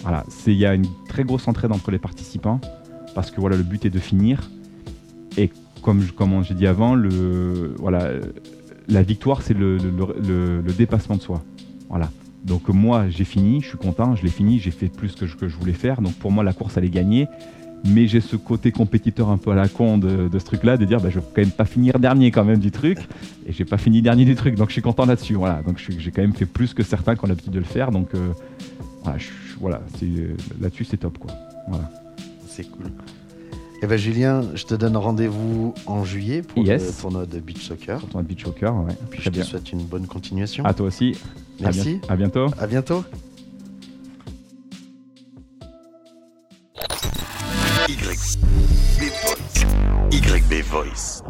Voilà, 0.04 0.24
c'est 0.30 0.52
il 0.52 0.58
y 0.58 0.66
a 0.66 0.74
une 0.74 0.88
très 1.08 1.24
grosse 1.24 1.48
entraide 1.48 1.72
entre 1.72 1.92
les 1.92 2.00
participants 2.00 2.60
parce 3.14 3.30
que 3.32 3.40
voilà, 3.40 3.56
le 3.56 3.64
but 3.64 3.86
est 3.86 3.90
de 3.92 4.00
finir. 4.00 4.50
Et 5.38 5.52
comme 5.84 6.02
je- 6.02 6.12
comme 6.12 6.44
j'ai 6.44 6.54
dit 6.56 6.66
avant, 6.68 6.96
le 6.96 7.76
voilà, 7.80 8.10
la 8.88 9.04
victoire, 9.04 9.42
c'est 9.42 9.54
le, 9.54 9.78
dépassement 10.78 11.16
de 11.16 11.22
soi. 11.22 11.44
Voilà. 11.90 12.10
Donc 12.46 12.70
moi, 12.70 13.08
j'ai 13.10 13.24
fini, 13.24 13.62
je 13.62 13.70
suis 13.70 13.78
content, 13.78 14.16
je 14.16 14.24
l'ai 14.24 14.30
fini, 14.30 14.60
j'ai 14.60 14.72
fait 14.72 14.88
plus 14.88 15.16
que 15.16 15.28
je, 15.28 15.56
voulais 15.56 15.74
faire. 15.74 16.02
Donc 16.02 16.14
pour 16.16 16.32
moi, 16.32 16.44
la 16.44 16.54
course, 16.54 16.78
elle 16.78 16.86
est 16.86 16.90
gagnée. 16.90 17.28
Mais 17.84 18.08
j'ai 18.08 18.22
ce 18.22 18.36
côté 18.36 18.72
compétiteur 18.72 19.30
un 19.30 19.38
peu 19.38 19.50
à 19.52 19.56
la 19.56 19.68
con 19.68 19.98
de, 19.98 20.30
ce 20.32 20.46
truc-là, 20.46 20.78
de 20.78 20.86
dire 20.86 21.02
bah, 21.02 21.10
je 21.10 21.18
vais 21.18 21.26
quand 21.34 21.42
même 21.42 21.52
pas 21.52 21.66
finir 21.66 21.98
dernier 21.98 22.30
quand 22.30 22.46
même 22.46 22.60
du 22.60 22.70
truc. 22.70 23.00
Et 23.48 23.54
j'ai 23.54 23.66
pas 23.66 23.80
fini 23.80 24.04
dernier 24.04 24.24
du 24.24 24.36
truc, 24.36 24.54
donc 24.54 24.68
je 24.68 24.74
suis 24.74 24.84
content 24.84 25.06
là-dessus. 25.06 25.34
Voilà. 25.34 25.64
Donc 25.64 25.78
j'ai 25.80 26.12
quand 26.12 26.22
même 26.22 26.34
fait 26.34 26.46
plus 26.46 26.76
que 26.76 26.84
certains 26.84 27.16
qui 27.16 27.26
ont 27.26 27.28
l'habitude 27.28 27.54
de 27.54 27.60
le 27.60 27.66
faire. 27.66 27.90
Donc 27.92 28.14
euh, 28.14 28.34
voilà, 29.60 29.82
c'est- 29.98 30.36
là-dessus 30.60 30.86
c'est 30.86 30.98
top. 30.98 31.18
Voilà. 31.68 31.90
C'est 32.48 32.70
cool. 32.70 32.92
Et 33.84 33.88
ben 33.88 33.98
Julien, 33.98 34.44
je 34.54 34.64
te 34.66 34.76
donne 34.76 34.96
rendez-vous 34.96 35.74
en 35.88 36.04
juillet 36.06 36.44
pour 36.44 36.64
Yes. 36.64 36.86
le 36.86 37.02
tournoi 37.02 37.26
de 37.26 37.40
beach 37.40 37.68
soccer. 37.68 38.00
Tournoi 38.00 38.22
de 38.22 38.28
beach 38.28 38.44
soccer, 38.44 38.76
ouais. 38.76 38.94
Puis 39.10 39.20
Très 39.20 39.26
je 39.26 39.30
te 39.30 39.36
bien. 39.36 39.44
souhaite 39.44 39.72
une 39.72 39.84
bonne 39.84 40.06
continuation. 40.06 40.64
À 40.66 40.74
toi 40.74 40.86
aussi. 40.88 41.18
À 41.60 41.64
Merci. 41.64 41.98
bien- 41.98 42.10
À 42.10 42.16
bientôt. 42.16 42.48
À 42.60 42.68
bientôt. 42.68 43.04
YB 47.90 48.00
Voice. 48.04 48.38
YB 50.12 50.62
Voice. 50.62 51.24